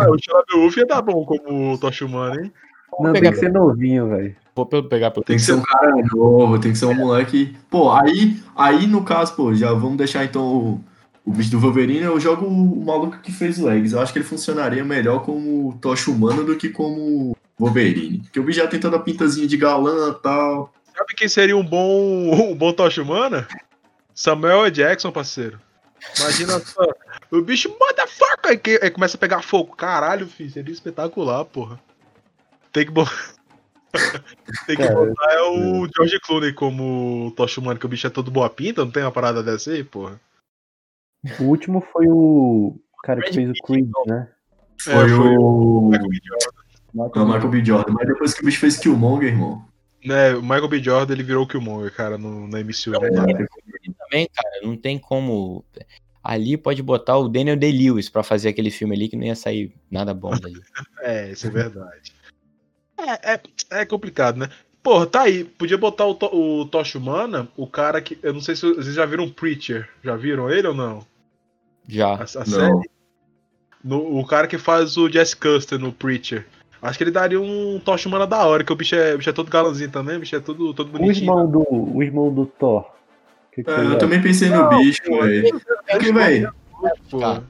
Ah, 0.00 0.10
o 0.10 0.16
Wolf 0.60 0.76
ia 0.76 0.86
dar 0.86 1.00
bom 1.00 1.24
como 1.24 1.78
tocha 1.78 2.04
humana, 2.04 2.42
hein? 2.42 2.52
Não, 2.98 3.12
tem 3.12 3.30
que 3.30 3.36
ser 3.38 3.52
novinho, 3.52 4.08
velho. 4.08 4.36
Vou 4.54 4.66
pe- 4.66 4.82
pegar 4.82 5.10
pelo. 5.10 5.24
Tem 5.24 5.36
que 5.36 5.42
ser 5.42 5.52
um 5.54 5.62
cara 5.62 5.92
novo, 6.14 6.58
tem 6.58 6.72
que 6.72 6.78
ser 6.78 6.86
um 6.86 6.94
moleque. 6.94 7.54
Pô, 7.70 7.92
aí, 7.92 8.42
aí 8.56 8.86
no 8.86 9.04
caso, 9.04 9.34
pô, 9.36 9.54
já 9.54 9.72
vamos 9.72 9.98
deixar 9.98 10.24
então 10.24 10.42
o, 10.42 10.84
o 11.26 11.32
bicho 11.32 11.50
do 11.50 11.58
Wolverine. 11.58 12.04
Eu 12.04 12.20
jogo 12.20 12.46
o, 12.46 12.84
maluco 12.84 13.18
que 13.18 13.32
fez 13.32 13.58
o 13.58 13.66
Legs. 13.66 13.92
Eu 13.92 14.00
acho 14.00 14.12
que 14.12 14.20
ele 14.20 14.24
funcionaria 14.24 14.84
melhor 14.84 15.24
como 15.24 15.76
tocha 15.82 16.10
humana 16.10 16.44
do 16.44 16.56
que 16.56 16.68
como 16.68 17.36
Wolverine. 17.58 18.20
Porque 18.20 18.38
o 18.38 18.44
bicho 18.44 18.60
já 18.60 18.68
tem 18.68 18.78
toda 18.78 18.96
a 18.96 19.00
pintazinha 19.00 19.46
de 19.46 19.56
galã 19.56 20.10
e 20.10 20.22
tal. 20.22 20.72
Sabe 20.96 21.14
quem 21.14 21.28
seria 21.28 21.56
um 21.56 21.64
bom, 21.64 22.30
um 22.52 22.54
bom 22.54 22.72
tocha 22.72 23.02
humana? 23.02 23.48
Samuel. 24.14 24.70
Jackson, 24.70 25.10
parceiro. 25.10 25.60
Imagina 26.20 26.60
só. 26.60 26.86
O 27.32 27.42
bicho, 27.42 27.74
motherfucker! 27.78 28.50
Aí, 28.50 28.56
que- 28.56 28.80
aí 28.80 28.90
começa 28.90 29.16
a 29.16 29.20
pegar 29.20 29.42
fogo. 29.42 29.74
Caralho, 29.74 30.28
filho, 30.28 30.50
seria 30.50 30.72
espetacular, 30.72 31.44
porra. 31.44 31.80
Tem 32.72 32.86
que 32.86 32.92
botar. 32.92 33.34
tem 34.66 34.76
que 34.76 34.82
Cara, 34.86 34.94
botar 34.94 35.32
é 35.32 35.40
o 35.42 35.88
George 35.96 36.20
Clooney 36.20 36.52
como 36.52 37.32
tocha 37.36 37.60
humana, 37.60 37.80
que 37.80 37.86
o 37.86 37.88
bicho 37.88 38.06
é 38.06 38.10
todo 38.10 38.30
boa 38.30 38.48
pinta, 38.48 38.84
não 38.84 38.90
tem 38.92 39.02
uma 39.02 39.10
parada 39.10 39.42
dessa 39.42 39.72
aí, 39.72 39.82
porra? 39.82 40.20
O 41.40 41.44
último 41.44 41.80
foi 41.92 42.06
o 42.08 42.78
cara 43.02 43.20
que 43.22 43.32
fez 43.32 43.50
o 43.50 43.66
Creed, 43.66 43.88
né? 44.06 44.28
Foi, 44.80 44.92
É, 44.92 45.08
foi 45.08 45.36
o. 45.38 45.90
Michael 45.90 46.08
B. 46.08 46.18
Jordan. 46.24 47.20
É 47.20 47.22
o 47.22 47.26
Michael 47.26 47.48
B. 47.48 47.64
Jordan. 47.64 47.92
Mas 47.92 48.08
depois 48.08 48.34
que 48.34 48.42
o 48.42 48.44
bicho 48.44 48.60
fez 48.60 48.78
Killmonger, 48.78 49.28
irmão. 49.28 49.64
Né, 50.04 50.34
o 50.34 50.42
Michael 50.42 50.68
B. 50.68 50.82
Jordan 50.82 51.14
ele 51.14 51.22
virou 51.22 51.44
o 51.44 51.48
Killmonger, 51.48 51.92
cara, 51.92 52.16
no, 52.16 52.46
na 52.46 52.60
MCU. 52.60 52.90
Não 52.92 53.00
dá. 53.00 53.26
Também, 53.26 54.28
cara, 54.32 54.60
não 54.62 54.76
tem 54.76 54.98
como. 54.98 55.64
Ali 56.22 56.56
pode 56.56 56.82
botar 56.82 57.16
o 57.18 57.28
Daniel 57.28 57.56
Day-Lewis 57.56 58.08
pra 58.08 58.22
fazer 58.22 58.48
aquele 58.48 58.70
filme 58.70 58.94
ali 58.94 59.08
que 59.08 59.16
não 59.16 59.24
ia 59.24 59.36
sair 59.36 59.72
nada 59.90 60.12
bom 60.12 60.30
dali. 60.30 60.60
É, 61.02 61.30
isso 61.30 61.46
é 61.46 61.50
verdade. 61.50 62.12
É, 62.98 63.34
é, 63.34 63.40
é 63.82 63.86
complicado, 63.86 64.38
né? 64.38 64.48
Porra, 64.82 65.06
tá 65.06 65.22
aí. 65.22 65.44
Podia 65.44 65.76
botar 65.78 66.06
o, 66.06 66.14
to, 66.14 66.26
o 66.26 66.64
Tocha 66.66 66.98
Humana, 66.98 67.48
o 67.56 67.66
cara 67.66 68.00
que. 68.00 68.18
Eu 68.22 68.32
não 68.32 68.40
sei 68.40 68.56
se 68.56 68.62
vocês 68.62 68.94
já 68.94 69.04
viram 69.04 69.30
Preacher. 69.30 69.88
Já 70.02 70.16
viram 70.16 70.50
ele 70.50 70.68
ou 70.68 70.74
não? 70.74 71.06
A, 71.88 71.92
Já. 71.92 72.14
a 72.14 72.18
Não. 72.18 72.44
série? 72.46 72.90
No, 73.84 74.18
o 74.18 74.26
cara 74.26 74.46
que 74.48 74.58
faz 74.58 74.96
o 74.96 75.08
Jess 75.08 75.32
Custer 75.34 75.78
no 75.78 75.92
Preacher. 75.92 76.46
Acho 76.82 76.98
que 76.98 77.04
ele 77.04 77.10
daria 77.10 77.40
um 77.40 77.80
Tocha 77.84 78.08
Humana 78.08 78.26
da 78.26 78.44
hora, 78.44 78.62
que 78.64 78.72
o 78.72 78.76
bicho 78.76 78.94
é, 78.94 79.14
o 79.14 79.18
bicho 79.18 79.30
é 79.30 79.32
todo 79.32 79.50
galãzinho 79.50 79.90
também, 79.90 80.16
o 80.16 80.20
bicho 80.20 80.36
é 80.36 80.40
todo, 80.40 80.74
todo 80.74 80.88
O 80.88 80.92
bonitinho. 80.92 81.24
irmão 81.24 81.50
do, 81.50 81.64
o 81.70 82.02
irmão 82.02 82.32
do 82.34 82.46
Thor. 82.46 82.90
Que 83.52 83.62
que 83.64 83.70
É, 83.70 83.78
eu 83.78 83.92
é? 83.92 83.96
também 83.96 84.20
pensei 84.20 84.48
no 84.50 84.56
Não, 84.56 84.68
bicho, 84.78 85.02
velho. 85.04 85.60
Porque, 85.90 86.12
velho, 86.12 86.54
Pô, 87.10 87.18
Cara, 87.20 87.44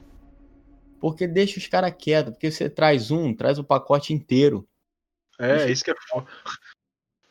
Porque 0.99 1.27
deixa 1.27 1.59
os 1.59 1.67
caras 1.67 1.93
quietos, 1.97 2.33
porque 2.33 2.49
você 2.49 2.69
traz 2.69 3.11
um, 3.11 3.33
traz 3.33 3.59
o 3.59 3.63
pacote 3.63 4.13
inteiro. 4.13 4.65
É, 5.39 5.69
isso 5.69 5.83
que 5.83 5.91
é 5.91 5.95
foda. 6.09 6.25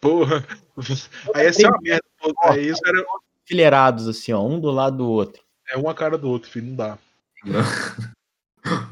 Porra. 0.01 0.45
Aí 1.35 1.45
ia 1.47 1.53
ser 1.53 1.66
uma 1.69 1.79
merda. 1.81 2.05
Aí 2.45 2.71
os 2.71 2.81
caras. 2.81 3.05
Fileirados 3.45 4.09
assim, 4.09 4.33
ó, 4.33 4.42
um 4.45 4.61
do 4.61 4.71
lado 4.71 4.99
do 4.99 5.09
outro. 5.09 5.42
É 5.69 5.77
uma 5.77 5.95
cara 5.95 6.17
do 6.17 6.29
outro, 6.29 6.51
filho. 6.51 6.67
Não 6.67 6.77
dá. 6.77 6.99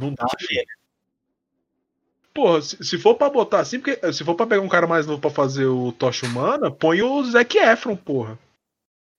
Não 0.00 0.14
dá, 0.14 0.26
filho. 0.38 0.64
Porra, 2.32 2.60
se, 2.60 2.82
se 2.82 2.98
for 2.98 3.14
pra 3.14 3.30
botar 3.30 3.60
assim, 3.60 3.78
porque 3.78 4.12
se 4.12 4.24
for 4.24 4.34
pra 4.34 4.46
pegar 4.46 4.60
um 4.60 4.68
cara 4.68 4.88
mais 4.88 5.06
novo 5.06 5.20
pra 5.20 5.30
fazer 5.30 5.66
o 5.66 5.92
Tocha 5.92 6.26
Humana, 6.26 6.68
põe 6.70 7.00
o 7.00 7.22
Zac 7.24 7.56
Efron, 7.56 7.94
porra. 7.94 8.36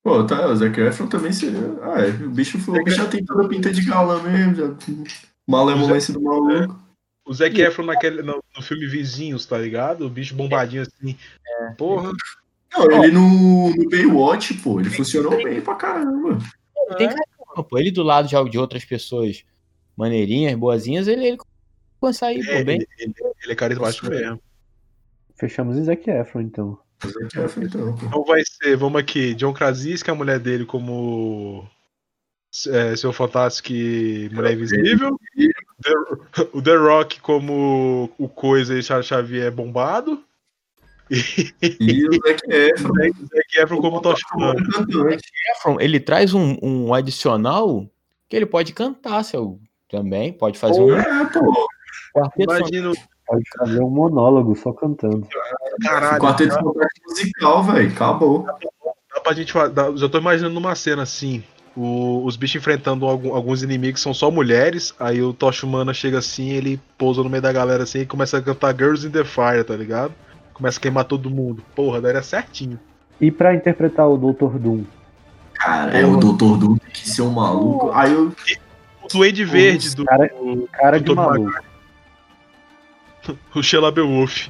Pô, 0.04 0.24
tá, 0.24 0.48
o 0.48 0.56
Zac 0.56 0.78
Efron 0.80 1.08
também 1.08 1.32
seria. 1.32 1.60
Ah, 1.82 2.02
é, 2.02 2.10
o 2.10 2.30
bicho, 2.30 2.60
foi, 2.60 2.80
o 2.80 2.84
bicho 2.84 2.98
já 2.98 3.08
tem 3.08 3.24
toda 3.24 3.46
a 3.46 3.48
pinta 3.48 3.72
de 3.72 3.84
galã 3.84 4.22
mesmo, 4.22 4.56
já. 4.56 4.76
Malemolência 5.48 6.14
do 6.14 6.22
maluco. 6.22 6.78
O 7.26 7.34
Zac 7.34 7.60
Efron 7.60 7.86
naquele, 7.86 8.22
no, 8.22 8.44
no 8.56 8.62
filme 8.62 8.86
Vizinhos, 8.86 9.46
tá 9.46 9.58
ligado? 9.58 10.06
O 10.06 10.10
bicho 10.10 10.36
bombadinho 10.36 10.84
assim. 10.84 11.18
Porra. 11.78 12.12
Não, 12.78 13.04
ele 13.04 13.14
no, 13.14 13.74
no 13.74 13.90
Baywatch, 13.90 14.56
pô, 14.56 14.80
ele 14.80 14.90
funcionou 14.90 15.42
bem 15.42 15.62
pra 15.62 15.76
caramba. 15.76 16.38
Tem 16.98 17.08
carisma, 17.08 17.26
pô. 17.64 17.78
Ele 17.78 17.92
do 17.92 18.04
lado 18.04 18.28
de, 18.28 18.50
de 18.50 18.58
outras 18.58 18.84
pessoas 18.86 19.44
maneirinhas, 19.96 20.56
boazinhas, 20.56 21.08
ele, 21.08 21.26
ele 21.28 21.38
consegue 22.00 22.44
sair, 22.44 22.56
É, 22.56 22.64
bem. 22.64 22.76
ele, 22.76 22.88
ele- 23.00 23.14
ele 23.44 23.52
é 23.54 23.56
carismático 23.56 24.08
mesmo. 24.10 24.40
Fechamos 25.38 25.76
Zac 25.78 26.10
Efron, 26.10 26.42
então. 26.42 26.80
O 27.04 27.08
Zac 27.08 27.38
Efron, 27.40 27.64
então. 27.64 27.98
Então 28.04 28.24
vai 28.24 28.42
ser, 28.46 28.76
vamos 28.78 29.00
aqui, 29.00 29.34
John 29.36 29.54
Krasinski, 29.54 30.10
a 30.10 30.16
mulher 30.16 30.40
dele 30.40 30.66
como 30.66 31.68
é, 32.70 32.96
seu 32.96 33.12
fantástico 33.12 33.72
e 33.74 34.30
mulher 34.34 34.54
invisível. 34.54 35.18
The- 35.84 36.50
o 36.54 36.62
The 36.62 36.76
Rock 36.76 37.20
como 37.20 38.10
o 38.18 38.30
Coisa 38.30 38.78
e 38.78 38.82
Charles 38.84 39.08
Xavier 39.08 39.52
bombado. 39.52 40.24
E 41.12 42.08
o 42.08 42.12
Zac 42.28 42.42
Efron. 42.50 42.90
O 42.90 43.26
Zac 43.28 43.58
Efron 43.60 43.82
como. 43.82 44.02
Efron, 45.52 45.78
ele 45.80 46.00
traz 46.00 46.34
um, 46.34 46.58
um 46.62 46.94
adicional 46.94 47.86
que 48.28 48.36
ele 48.36 48.46
pode 48.46 48.74
cantar, 48.74 49.24
seu 49.24 49.60
também, 49.90 50.34
pode 50.34 50.58
fazer 50.58 50.82
um 50.82 50.96
É, 50.96 51.26
pô. 51.26 51.68
Imagina, 52.40 52.92
Pode 53.28 53.44
fazer 53.58 53.82
um 53.82 53.90
monólogo 53.90 54.56
só 54.56 54.72
cantando. 54.72 55.28
caralho, 55.82 56.22
Quarteto 56.22 56.54
fantástico 56.54 57.10
musical, 57.10 57.64
velho. 57.64 57.90
Acabou. 57.92 58.46
dá 58.46 59.20
pra 59.24 59.34
gente 59.34 59.52
dá- 59.74 59.92
já 59.96 60.08
tô 60.08 60.18
imaginando 60.20 60.54
numa 60.54 60.76
cena 60.76 61.04
assim. 61.04 61.44
o- 61.78 62.24
os 62.26 62.38
bichos 62.38 62.56
enfrentando 62.62 63.06
algum- 63.06 63.34
alguns 63.36 63.62
inimigos 63.62 64.00
que 64.00 64.04
são 64.04 64.14
só 64.14 64.32
mulheres. 64.32 64.94
Aí 64.98 65.22
o 65.22 65.34
Tocha 65.34 65.66
Humana 65.66 65.94
chega 65.94 66.20
assim, 66.20 66.52
ele 66.52 66.80
pousa 66.98 67.22
no 67.22 67.30
meio 67.30 67.42
da 67.42 67.52
galera 67.52 67.84
assim 67.84 68.00
e 68.00 68.06
começa 68.06 68.38
a 68.38 68.42
cantar 68.42 68.74
Girls 68.74 69.06
in 69.06 69.12
the 69.12 69.26
Fire, 69.26 69.62
tá 69.66 69.76
ligado? 69.76 70.14
Começa 70.56 70.80
a 70.80 70.82
queimar 70.82 71.04
todo 71.04 71.30
mundo. 71.30 71.62
Porra, 71.76 72.00
daria 72.00 72.24
certinho. 72.24 72.80
E 73.20 73.30
pra 73.30 73.54
interpretar 73.54 74.10
o 74.10 74.18
Dr. 74.18 74.58
Doom? 74.58 74.86
Cara, 75.54 75.92
é 75.98 76.06
o 76.06 76.16
Dr. 76.18 76.58
Doom 76.58 76.78
tem 76.78 76.92
que 76.92 77.10
ser 77.10 77.22
um 77.24 77.30
maluco. 77.32 77.92
Aí 77.92 78.12
eu. 78.14 78.34
O 79.04 79.08
Duende 79.12 79.44
Verde 79.44 79.94
do. 79.96 80.06
cara- 80.06 80.32
Cara 80.72 81.00
do 81.00 81.10
de 81.10 81.16
maluco. 81.16 81.60
o 83.54 83.62
Sheila 83.62 83.92
Beowulf. 83.92 84.48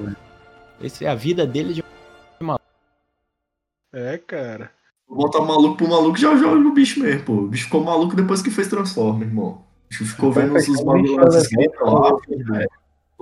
Né? 0.00 0.16
Esse 0.80 1.04
é 1.04 1.08
a 1.08 1.14
vida 1.16 1.44
dele 1.46 1.74
de 1.74 1.84
É, 3.92 4.18
cara. 4.18 4.70
Vou 5.08 5.18
botar 5.18 5.40
o 5.40 5.46
maluco 5.46 5.76
pro 5.78 5.88
maluco 5.88 6.16
já 6.16 6.34
joga 6.36 6.56
o 6.56 6.72
bicho 6.72 7.00
mesmo, 7.00 7.24
pô. 7.24 7.32
O 7.32 7.48
bicho 7.48 7.64
ficou 7.64 7.82
maluco 7.82 8.14
depois 8.16 8.40
que 8.40 8.50
fez 8.50 8.68
Transformer, 8.68 9.26
irmão. 9.28 9.48
O 9.48 9.88
bicho 9.88 10.04
ficou 10.04 10.32
vendo 10.32 10.54
os 10.56 10.84
bagulhos 10.84 11.16
lá 11.80 12.16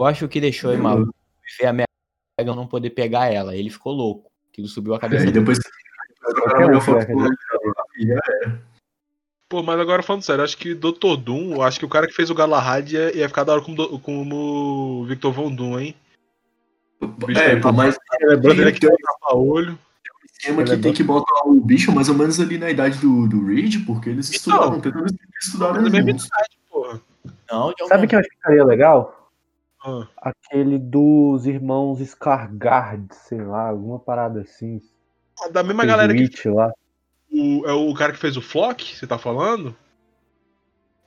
é. 0.02 0.08
Eu 0.08 0.12
acho 0.12 0.28
que 0.28 0.40
deixou 0.40 0.72
ele 0.72 0.82
maluco. 0.82 1.14
Ver 1.58 1.66
a 1.66 1.72
Megan 1.72 2.54
não 2.56 2.66
poder 2.66 2.90
pegar 2.90 3.26
ela. 3.32 3.54
Ele 3.56 3.70
ficou 3.70 3.92
louco. 3.92 4.30
Aquilo 4.50 4.68
subiu 4.68 4.94
a 4.94 4.98
cabeça 4.98 5.24
É, 5.24 5.28
e 5.28 5.32
dele. 5.32 5.40
depois 5.40 5.58
um 6.76 6.80
foi. 6.80 6.96
Pô, 9.48 9.62
mas 9.62 9.78
agora 9.78 10.02
falando 10.02 10.22
sério, 10.22 10.42
acho 10.42 10.56
que 10.56 10.74
Dr. 10.74 11.16
Doom, 11.18 11.60
acho 11.60 11.78
que 11.78 11.84
o 11.84 11.88
cara 11.88 12.06
que 12.06 12.14
fez 12.14 12.30
o 12.30 12.34
Galahad 12.34 12.90
ia, 12.90 13.14
ia 13.16 13.28
ficar 13.28 13.44
da 13.44 13.52
hora 13.52 13.60
como, 13.60 13.98
como 14.00 15.04
Victor 15.04 15.30
Von 15.32 15.54
Doom, 15.54 15.78
hein? 15.78 15.94
O 17.00 17.30
É, 17.36 17.60
tá- 17.60 17.70
mas 17.72 17.98
Lembrando 18.22 18.62
ele 18.62 18.72
que 18.72 18.80
tem 18.80 18.88
tem 18.88 18.98
um 18.98 19.76
esquema 20.24 20.64
que 20.64 20.72
é 20.72 20.76
tem 20.78 20.92
que 20.94 21.02
botar 21.02 21.44
o 21.46 21.60
bicho 21.60 21.92
mais 21.92 22.08
ou 22.08 22.14
menos 22.14 22.40
ali 22.40 22.56
na 22.56 22.70
idade 22.70 22.98
do, 22.98 23.28
do 23.28 23.44
Reed, 23.46 23.84
porque 23.84 24.08
eles 24.08 24.28
Então, 24.30 24.54
estudaram, 24.54 24.80
tem 24.80 24.92
todos 24.92 25.12
eles 25.12 25.44
estudaram 25.46 25.80
É 25.80 25.82
da 25.82 25.90
mesma 25.90 26.10
idade, 26.10 26.58
porra. 26.70 27.00
Não, 27.50 27.74
Sabe 27.88 28.06
que 28.06 28.14
eu 28.14 28.20
acho 28.20 28.28
que 28.30 28.36
ficaria 28.36 28.64
legal? 28.64 29.21
Ah, 29.84 30.06
Aquele 30.16 30.78
dos 30.78 31.46
irmãos 31.46 31.98
Scargard, 32.00 33.12
sei 33.14 33.42
lá, 33.42 33.68
alguma 33.68 33.98
parada 33.98 34.40
assim. 34.42 34.80
da 35.50 35.62
mesma 35.62 35.82
Fez 35.82 35.92
galera 35.92 36.14
que 36.14 36.20
Witch 36.20 36.44
lá. 36.46 36.72
o, 37.32 37.66
é 37.66 37.72
o 37.72 37.92
cara 37.94 38.12
que 38.12 38.18
fez 38.18 38.36
o 38.36 38.42
Flock, 38.42 38.96
você 38.96 39.06
tá 39.06 39.18
falando? 39.18 39.74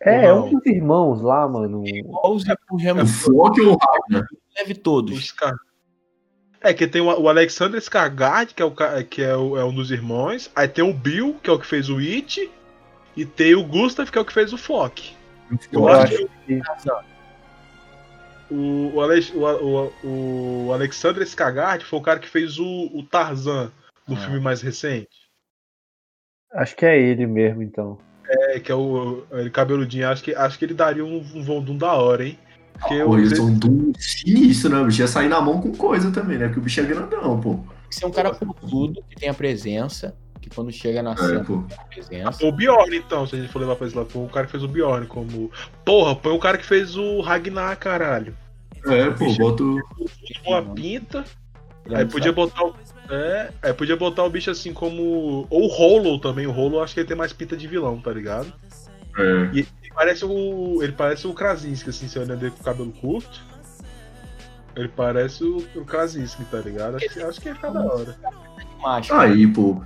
É, 0.01 0.25
é 0.25 0.33
um 0.33 0.49
dos 0.51 0.65
irmãos 0.65 1.21
lá, 1.21 1.47
mano. 1.47 1.88
igual 1.88 2.33
os, 2.35 2.43
os 2.71 2.83
É 2.83 3.05
Flock 3.05 3.61
ou 3.61 3.77
Ragnar? 3.77 4.27
O 4.69 4.75
todos. 4.75 5.25
Scar... 5.27 5.53
É, 6.61 6.73
que 6.73 6.88
tem 6.88 7.01
o, 7.01 7.05
o 7.05 7.29
Alexander 7.29 7.79
Skarsgård, 7.79 8.53
que, 8.53 8.61
é, 8.61 8.65
o, 8.65 8.73
que 9.07 9.21
é, 9.21 9.35
o- 9.35 9.57
é 9.57 9.63
um 9.63 9.73
dos 9.73 9.91
irmãos. 9.91 10.51
Aí 10.55 10.67
tem 10.67 10.83
o 10.83 10.93
Bill, 10.93 11.35
que 11.41 11.49
é 11.49 11.53
o 11.53 11.59
que 11.59 11.65
fez 11.65 11.89
o 11.89 11.97
It. 11.97 12.51
E 13.15 13.25
tem 13.25 13.55
o 13.55 13.63
Gustav, 13.63 14.09
que 14.11 14.17
é 14.17 14.21
o 14.21 14.25
que 14.25 14.33
fez 14.33 14.51
o 14.51 14.57
Flock. 14.57 15.15
Eu 15.71 15.81
Eu 15.81 15.88
acho 15.88 16.13
acho 16.15 16.27
que 16.45 16.61
O, 18.51 18.91
o, 18.95 19.01
Alex- 19.01 19.34
o, 19.34 19.91
o, 20.03 20.65
o 20.67 20.73
Alexander 20.73 21.23
Skarsgård 21.23 21.84
foi 21.84 21.99
o 21.99 22.01
cara 22.01 22.19
que 22.19 22.27
fez 22.29 22.60
o, 22.60 22.89
o 22.93 23.03
Tarzan 23.03 23.71
no 24.08 24.15
Ah. 24.15 24.19
filme 24.19 24.39
mais 24.39 24.62
recente. 24.62 25.10
acho 26.53 26.75
que 26.75 26.86
é 26.86 26.99
ele 26.99 27.25
mesmo, 27.25 27.63
então. 27.63 27.97
É, 28.27 28.60
que 28.60 28.71
é 28.71 28.75
o 28.75 29.23
ele 29.31 29.49
cabeludinho. 29.49 30.08
Acho 30.10 30.23
que, 30.23 30.34
acho 30.34 30.58
que 30.60 30.65
ele 30.65 30.73
daria 30.73 31.03
um, 31.05 31.17
um 31.17 31.43
Vondum 31.43 31.77
da 31.77 31.93
hora, 31.93 32.25
hein? 32.25 32.39
Porque 32.73 32.95
Pô, 33.03 33.15
eu, 33.15 33.19
eles 33.19 33.38
são 33.38 33.53
do 33.58 33.91
sinistro, 33.99 34.69
né? 34.69 34.81
O 34.81 34.86
bicho 34.86 35.01
ia 35.01 35.08
sair 35.08 35.29
na 35.29 35.39
mão 35.41 35.62
com 35.62 35.71
coisa 35.75 36.12
também, 36.12 36.38
né? 36.38 36.45
Porque 36.47 36.60
o 36.60 36.63
bicho 36.63 36.81
é 36.81 36.84
grandão, 36.84 37.39
pô. 37.39 37.53
Tem 37.55 37.89
que 37.89 37.95
ser 37.95 38.05
um 38.05 38.12
cara 38.12 38.34
tudo 38.36 39.01
que 39.10 39.15
tenha 39.15 39.34
presença, 39.34 40.15
que 40.49 40.55
quando 40.55 40.71
chega 40.71 41.01
na 41.01 41.13
É, 41.13 41.17
cena 41.17 41.43
pô. 41.43 41.63
presença. 41.89 42.45
O 42.45 42.51
Bjorn, 42.51 42.95
então, 42.95 43.25
se 43.25 43.36
a 43.36 43.39
gente 43.39 43.51
for 43.51 43.60
levar 43.60 43.75
pra 43.75 43.88
esse 43.88 43.95
lado, 43.97 44.10
foi 44.10 44.23
o 44.23 44.29
cara 44.29 44.45
que 44.45 44.51
fez 44.51 44.63
o 44.63 44.67
Bjorn 44.67 45.08
como. 45.08 45.51
Porra, 45.84 46.15
põe 46.15 46.34
o 46.34 46.39
cara 46.39 46.58
que 46.58 46.65
fez 46.65 46.95
o 46.95 47.19
Ragnar, 47.21 47.75
caralho. 47.77 48.36
É, 48.86 49.10
pô, 49.10 49.34
bota 49.34 49.63
o. 49.63 49.81
Uma 50.45 50.62
pinta. 50.62 51.25
Ele 51.86 51.95
Aí 51.95 52.05
podia 52.05 52.31
sabe. 52.31 52.36
botar 52.36 52.63
o. 52.63 52.75
É, 53.10 53.51
aí 53.62 53.73
podia 53.73 53.95
botar 53.95 54.23
o 54.23 54.29
bicho 54.29 54.51
assim 54.51 54.71
como. 54.73 55.47
Ou 55.49 55.63
o 55.63 55.67
Hollow 55.67 56.19
também. 56.19 56.45
O 56.45 56.51
Hollow 56.51 56.81
acho 56.84 56.93
que 56.93 56.99
ele 56.99 57.08
tem 57.08 57.17
mais 57.17 57.34
pinta 57.34 57.58
de 57.58 57.67
vilão, 57.67 57.99
tá 57.99 58.12
ligado? 58.12 58.51
É. 59.17 59.49
E 59.53 59.60
ele 59.60 59.67
parece 59.95 60.25
o. 60.25 60.84
Ele 60.84 60.91
parece 60.93 61.25
o 61.27 61.34
Krasinski, 61.34 61.89
assim, 61.89 62.08
se 62.08 62.19
olhando 62.19 62.43
ele 62.43 62.51
com 62.51 62.62
o 62.62 62.63
cabelo 62.63 62.91
curto. 62.91 63.41
Ele 64.75 64.89
parece 64.89 65.43
o, 65.43 65.58
o 65.75 65.86
Krasinski, 65.86 66.43
tá 66.45 66.58
ligado? 66.60 66.97
Acho, 66.97 67.10
que- 67.10 67.19
acho 67.21 67.41
que 67.41 67.47
ia 67.49 67.55
ficar 67.55 67.69
da 67.69 67.81
hora. 67.81 68.15
Aí, 69.12 69.47
pô. 69.47 69.81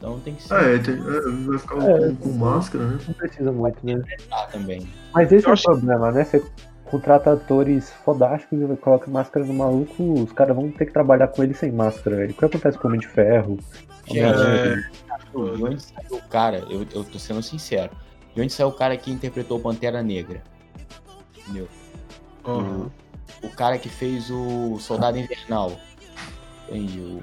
Então 0.00 0.18
tem 0.20 0.34
que 0.34 0.42
ser 0.42 0.54
É, 0.54 0.78
tem- 0.78 0.94
é, 0.94 1.46
vai 1.46 1.58
ficar 1.58 1.76
É. 1.76 1.98
com, 2.08 2.16
com 2.16 2.28
máscara, 2.32 2.86
né? 2.86 2.98
Não 3.06 3.14
precisa 3.14 3.52
muito, 3.52 3.86
né? 3.86 4.02
ah, 4.32 4.48
também. 4.50 4.88
Mas 5.14 5.30
esse 5.30 5.44
Eu 5.44 5.48
é 5.48 5.50
o 5.50 5.52
acho- 5.52 5.64
problema, 5.64 6.10
né? 6.10 6.24
Você 6.24 6.42
contrata 6.86 7.32
atores 7.34 7.90
fodásticos 8.04 8.58
e 8.62 8.76
coloca 8.78 9.10
máscara 9.10 9.44
no 9.44 9.52
maluco, 9.54 10.14
os 10.24 10.32
caras 10.32 10.56
vão 10.56 10.70
ter 10.70 10.86
que 10.86 10.92
trabalhar 10.92 11.28
com 11.28 11.42
ele 11.44 11.52
sem 11.54 11.70
máscara. 11.70 12.24
O 12.24 12.32
que 12.32 12.44
acontece 12.44 12.78
com 12.78 12.88
o 12.88 12.88
Homem 12.88 13.00
de 13.00 13.06
Ferro? 13.08 13.58
Gente, 14.08 14.24
Homem-Aranha? 14.24 14.90
de 15.32 15.62
onde 15.64 15.82
saiu 15.82 16.16
o 16.16 16.22
cara? 16.28 16.58
Eu, 16.70 16.84
eu 16.92 17.04
tô 17.04 17.18
sendo 17.18 17.42
sincero. 17.42 17.90
De 18.34 18.40
onde 18.40 18.52
saiu 18.52 18.68
o 18.68 18.72
cara 18.72 18.96
que 18.96 19.10
interpretou 19.12 19.58
o 19.58 19.60
Pantera 19.60 20.02
Negra? 20.02 20.42
Entendeu? 21.38 21.68
Aham. 22.44 22.90
O 23.42 23.48
cara 23.50 23.78
que 23.78 23.88
fez 23.88 24.28
o 24.30 24.78
Soldado 24.80 25.18
Invernal. 25.18 25.72
Entende? 26.68 27.22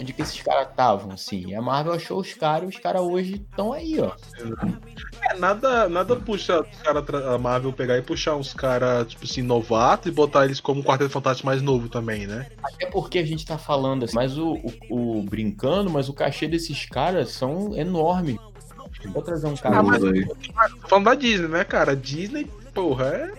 Onde 0.00 0.12
que 0.12 0.22
esses 0.22 0.40
caras 0.40 0.68
estavam, 0.68 1.10
assim? 1.12 1.48
E 1.48 1.54
a 1.56 1.60
Marvel 1.60 1.92
achou 1.92 2.20
os 2.20 2.32
caras 2.32 2.68
e 2.68 2.76
os 2.76 2.80
caras 2.80 3.02
hoje 3.02 3.34
estão 3.34 3.72
aí, 3.72 3.98
ó. 4.00 4.12
É, 5.22 5.34
nada, 5.36 5.88
nada 5.88 6.14
puxa 6.14 6.60
os 6.60 6.78
cara, 6.80 7.04
a 7.34 7.38
Marvel 7.38 7.72
pegar 7.72 7.98
e 7.98 8.02
puxar 8.02 8.36
uns 8.36 8.54
caras, 8.54 9.08
tipo 9.08 9.24
assim, 9.24 9.42
novatos 9.42 10.06
e 10.06 10.14
botar 10.14 10.44
eles 10.44 10.60
como 10.60 10.80
um 10.80 10.84
Quarteto 10.84 11.10
Fantástico 11.10 11.46
mais 11.46 11.60
novo 11.60 11.88
também, 11.88 12.26
né? 12.28 12.46
Até 12.62 12.86
porque 12.86 13.18
a 13.18 13.26
gente 13.26 13.44
tá 13.44 13.58
falando 13.58 14.04
assim, 14.04 14.14
mas 14.14 14.38
o, 14.38 14.52
o, 14.88 15.18
o 15.18 15.22
brincando, 15.24 15.90
mas 15.90 16.08
o 16.08 16.12
cachê 16.14 16.46
desses 16.46 16.86
caras 16.86 17.30
são 17.30 17.76
enormes. 17.76 18.36
Vou 19.06 19.22
trazer 19.22 19.48
um 19.48 19.56
cara. 19.56 19.78
Ah, 19.78 19.82
mas- 19.82 20.04
aí. 20.04 20.24
Tô 20.26 20.88
falando 20.88 21.06
da 21.06 21.14
Disney, 21.16 21.48
né, 21.48 21.64
cara? 21.64 21.96
Disney, 21.96 22.44
porra, 22.72 23.06
é. 23.06 23.32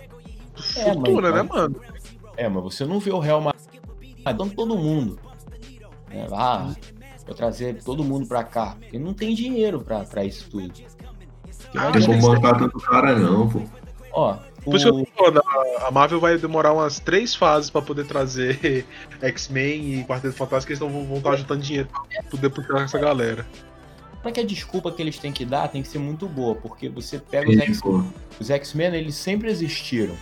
É, 0.76 0.92
Fortuna, 0.92 1.30
mas- 1.30 1.34
né, 1.34 1.42
mano? 1.42 1.80
É, 2.36 2.48
mas 2.48 2.62
você 2.62 2.84
não 2.84 2.98
vê 3.00 3.10
o 3.10 3.18
Real 3.18 3.40
Madrid 3.40 3.60
dando 4.24 4.54
todo 4.54 4.76
mundo. 4.76 5.18
É, 6.10 6.26
ah, 6.32 6.74
vou 7.26 7.34
trazer 7.34 7.82
todo 7.82 8.02
mundo 8.04 8.26
pra 8.26 8.42
cá. 8.44 8.76
Porque 8.80 8.98
não 8.98 9.14
tem 9.14 9.34
dinheiro 9.34 9.80
pra, 9.80 10.00
pra 10.00 10.24
isso 10.24 10.48
tudo. 10.50 10.72
Ah, 11.76 11.90
Não 11.90 12.20
vou 12.20 12.32
bancar 12.34 12.58
tanto 12.58 12.78
cara, 12.80 13.16
não, 13.18 13.48
pô. 13.48 13.62
Ó, 14.12 14.36
Por 14.64 14.74
isso 14.74 14.92
que 14.92 15.00
eu 15.00 15.04
tô 15.04 15.12
falando, 15.16 15.42
a- 15.86 15.90
Marvel 15.92 16.18
vai 16.18 16.36
demorar 16.36 16.72
umas 16.72 16.98
três 16.98 17.32
fases 17.34 17.70
pra 17.70 17.80
poder 17.80 18.06
trazer 18.06 18.84
X-Men 19.22 20.00
e 20.00 20.04
Quarteto 20.04 20.34
Fantástico, 20.34 20.72
eles 20.72 20.80
vão 20.80 21.16
estar 21.16 21.36
juntando 21.36 21.60
dinheiro 21.62 21.88
pra 21.88 22.22
poder 22.28 22.50
puxar 22.50 22.82
essa 22.82 22.98
galera. 22.98 23.46
pra 24.20 24.32
que 24.32 24.40
a 24.40 24.44
desculpa 24.44 24.90
que 24.90 25.00
eles 25.00 25.16
têm 25.16 25.30
que 25.32 25.44
dar 25.44 25.68
tem 25.68 25.80
que 25.80 25.88
ser 25.88 26.00
muito 26.00 26.26
boa, 26.26 26.56
porque 26.56 26.88
você 26.88 27.20
pega 27.20 27.48
os 28.40 28.50
X-Men, 28.50 28.94
eles 28.96 29.14
sempre 29.14 29.48
existiram. 29.48 30.16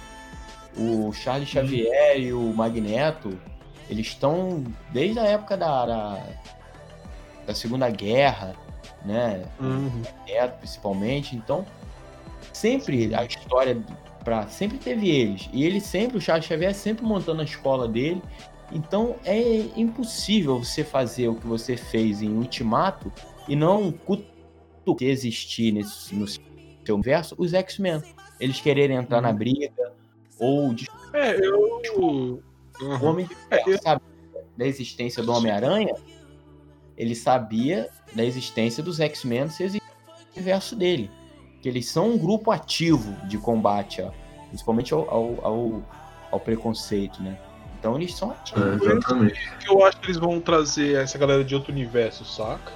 O 0.77 1.11
Charles 1.15 1.49
Xavier 1.49 2.21
e 2.21 2.33
o 2.33 2.53
Magneto, 2.55 3.37
eles 3.89 4.09
estão 4.09 4.65
desde 4.93 5.19
a 5.19 5.25
época 5.25 5.57
da, 5.57 5.87
da, 5.87 6.27
da 7.47 7.55
Segunda 7.55 7.89
Guerra, 7.91 8.55
né? 9.05 9.45
Magneto, 10.19 10.59
principalmente. 10.59 11.37
Então, 11.37 11.65
sempre 12.53 13.15
a 13.15 13.25
história 13.25 13.83
para 14.25 14.47
sempre 14.49 14.79
teve 14.79 15.09
eles. 15.09 15.49
E 15.53 15.65
ele 15.65 15.81
sempre, 15.81 16.19
o 16.19 16.21
Charles 16.21 16.45
Xavier 16.45 16.75
sempre 16.75 17.05
montando 17.05 17.41
a 17.41 17.45
escola 17.45 17.89
dele. 17.89 18.23
Então 18.71 19.17
é 19.25 19.41
impossível 19.77 20.63
você 20.63 20.85
fazer 20.85 21.29
o 21.29 21.35
que 21.35 21.47
você 21.47 21.77
fez 21.77 22.21
em 22.21 22.29
Ultimato 22.29 23.11
e 23.49 23.57
não 23.57 23.91
existir 25.01 25.73
nesse, 25.73 26.15
no 26.15 26.27
seu 26.27 26.95
universo 26.95 27.35
os 27.39 27.55
X-Men. 27.55 28.03
Eles 28.39 28.61
quererem 28.61 28.97
entrar 28.97 29.23
na 29.23 29.33
briga 29.33 29.93
ou 30.39 30.75
É, 31.15 31.35
eu. 31.45 32.43
O 32.81 32.85
Uhum. 32.87 33.05
Homem 33.05 33.27
de 33.27 33.37
É, 33.51 33.57
Ferro 33.57 33.71
eu- 33.73 33.79
sabia 33.83 34.09
da 34.57 34.67
existência 34.67 35.23
do 35.23 35.33
Homem-Aranha, 35.33 35.95
ele 36.97 37.15
sabia 37.15 37.89
da 38.15 38.25
existência 38.25 38.83
dos 38.83 38.99
X-Men 39.01 39.49
se 39.51 39.63
existia 39.63 39.89
no 40.07 40.15
universo 40.37 40.75
dele. 40.75 41.11
Que 41.63 41.69
eles 41.69 41.89
são 41.89 42.11
um 42.11 42.19
grupo 42.19 42.51
ativo 42.51 43.13
de 43.27 43.39
combate, 43.39 44.01
ó, 44.03 44.11
principalmente 44.49 44.93
ao, 44.95 45.09
ao, 45.11 45.45
ao, 45.45 45.83
ao 46.33 46.41
preconceito, 46.41 47.23
né? 47.23 47.37
Então 47.79 47.95
eles 47.97 48.15
são 48.15 48.31
é, 48.31 48.35
ativos. 48.35 48.83
exatamente. 48.83 49.41
que 49.61 49.71
eu 49.71 49.85
acho 49.85 49.99
que 50.01 50.07
eles 50.07 50.17
vão 50.17 50.41
trazer 50.41 50.97
essa 50.97 51.17
galera 51.19 51.45
de 51.45 51.55
outro 51.55 51.73
universo, 51.73 52.25
saca? 52.25 52.73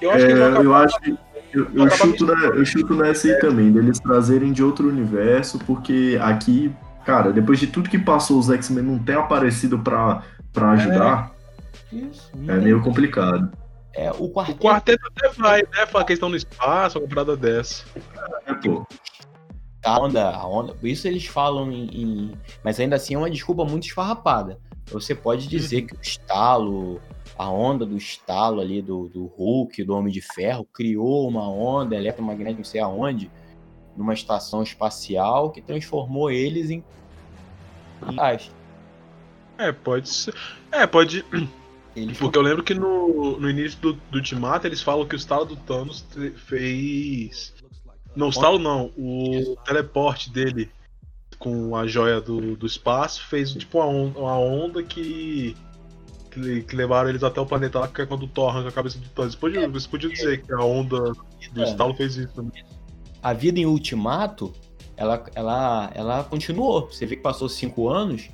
Eu 0.00 0.10
acho 0.10 0.24
É, 0.24 0.26
que 0.26 0.32
eles 0.32 0.38
vão 0.38 0.48
acabar. 0.48 0.64
eu 0.64 0.74
acho 0.74 1.00
que. 1.00 1.18
Eu, 1.52 1.70
eu 1.74 1.90
chuto, 1.90 2.26
né, 2.26 2.46
eu 2.54 2.64
chuto 2.66 2.94
nessa 2.94 3.28
aí 3.28 3.38
também, 3.40 3.72
deles 3.72 3.98
trazerem 4.00 4.52
de 4.52 4.62
outro 4.62 4.88
universo, 4.88 5.58
porque 5.60 6.18
aqui, 6.20 6.70
cara, 7.06 7.32
depois 7.32 7.58
de 7.58 7.68
tudo 7.68 7.88
que 7.88 7.98
passou, 7.98 8.38
os 8.38 8.50
X-Men 8.50 8.82
não 8.84 8.98
ter 8.98 9.16
aparecido 9.16 9.78
pra, 9.78 10.22
pra 10.52 10.72
ajudar, 10.72 11.32
Isso, 11.92 12.30
é, 12.34 12.36
não 12.38 12.46
tem- 12.54 12.64
meio 12.64 12.82
complicado. 12.82 13.50
é, 13.94 14.10
o 14.12 14.24
O 14.24 14.32
quarteto, 14.32 14.58
quarteto 14.58 15.06
até 15.06 15.28
vai, 15.30 15.62
né? 15.62 15.86
Falar 15.86 16.04
que 16.04 16.12
eles 16.12 16.18
estão 16.18 16.28
no 16.28 16.36
espaço, 16.36 16.98
uma 16.98 17.08
parada 17.08 17.36
dessa. 17.36 17.84
É, 18.46 18.52
pô. 18.54 18.86
a 19.84 20.00
onda, 20.00 20.30
a 20.30 20.46
onda, 20.46 20.74
isso 20.82 21.06
eles 21.06 21.26
falam 21.26 21.70
em, 21.72 21.84
em- 21.86 22.32
Mas 22.64 22.78
ainda 22.80 22.96
assim 22.96 23.14
é 23.14 23.18
uma 23.18 23.30
desculpa 23.30 23.64
muito 23.64 23.86
esfarrapada. 23.86 24.58
Você 24.90 25.14
pode 25.14 25.46
dizer 25.48 25.82
que 25.82 25.94
o 25.94 25.98
estalo, 26.02 27.00
a 27.38 27.48
onda 27.50 27.84
do 27.86 27.96
estalo 27.96 28.60
ali 28.60 28.80
do, 28.82 29.08
do 29.08 29.26
Hulk, 29.26 29.82
do 29.84 29.94
Homem 29.96 30.12
de 30.12 30.20
Ferro, 30.20 30.64
criou 30.72 31.26
uma 31.28 31.48
onda 31.48 31.96
eletromagnética, 31.96 32.58
não 32.58 32.64
sei 32.64 32.80
aonde, 32.80 33.30
numa 33.96 34.14
estação 34.14 34.62
espacial 34.62 35.50
que 35.50 35.60
transformou 35.62 36.30
eles 36.30 36.70
em. 36.70 36.84
É, 39.58 39.72
pode 39.72 40.08
ser. 40.08 40.34
É, 40.70 40.86
pode. 40.86 41.24
Eles 41.94 42.18
Porque 42.18 42.36
eu 42.36 42.42
lembro 42.42 42.62
que 42.62 42.74
no, 42.74 43.40
no 43.40 43.48
início 43.48 43.80
do, 43.80 43.92
do 43.94 44.18
Ultimato 44.18 44.66
eles 44.66 44.82
falam 44.82 45.06
que 45.06 45.14
o 45.14 45.16
estalo 45.16 45.46
do 45.46 45.56
Thanos 45.56 46.04
fez. 46.36 47.54
Não, 48.14 48.26
o 48.26 48.30
estalo 48.30 48.58
não. 48.58 48.92
O 48.96 49.56
teleporte 49.64 50.30
dele 50.30 50.70
com 51.38 51.74
a 51.74 51.86
joia 51.86 52.20
do, 52.20 52.56
do 52.56 52.66
espaço 52.66 53.24
fez 53.26 53.52
tipo 53.52 53.78
uma 53.78 53.86
onda, 53.86 54.18
uma 54.18 54.38
onda 54.38 54.82
que, 54.82 55.56
que. 56.30 56.62
que 56.62 56.76
levaram 56.76 57.08
eles 57.08 57.24
até 57.24 57.40
o 57.40 57.46
planeta 57.46 57.78
lá, 57.78 57.88
que 57.88 58.02
é 58.02 58.06
quando 58.06 58.24
o 58.24 58.28
Thor 58.28 58.50
arranca 58.50 58.68
a 58.68 58.72
cabeça 58.72 58.98
do 58.98 59.08
Thanos. 59.08 59.32
Você 59.32 59.40
podia, 59.40 59.66
você 59.66 59.88
podia 59.88 60.10
dizer 60.10 60.42
que 60.42 60.52
a 60.52 60.62
onda 60.62 61.12
do 61.52 61.62
É. 61.62 61.64
estalo 61.64 61.94
fez 61.94 62.16
isso 62.16 62.28
né? 62.28 62.32
também. 62.34 62.64
A 63.22 63.32
vida 63.32 63.58
em 63.58 63.66
Ultimato, 63.66 64.52
ela, 64.96 65.24
ela, 65.34 65.90
ela 65.94 66.24
continuou. 66.24 66.86
Você 66.90 67.06
vê 67.06 67.16
que 67.16 67.22
passou 67.22 67.48
cinco 67.48 67.88
anos 67.88 68.28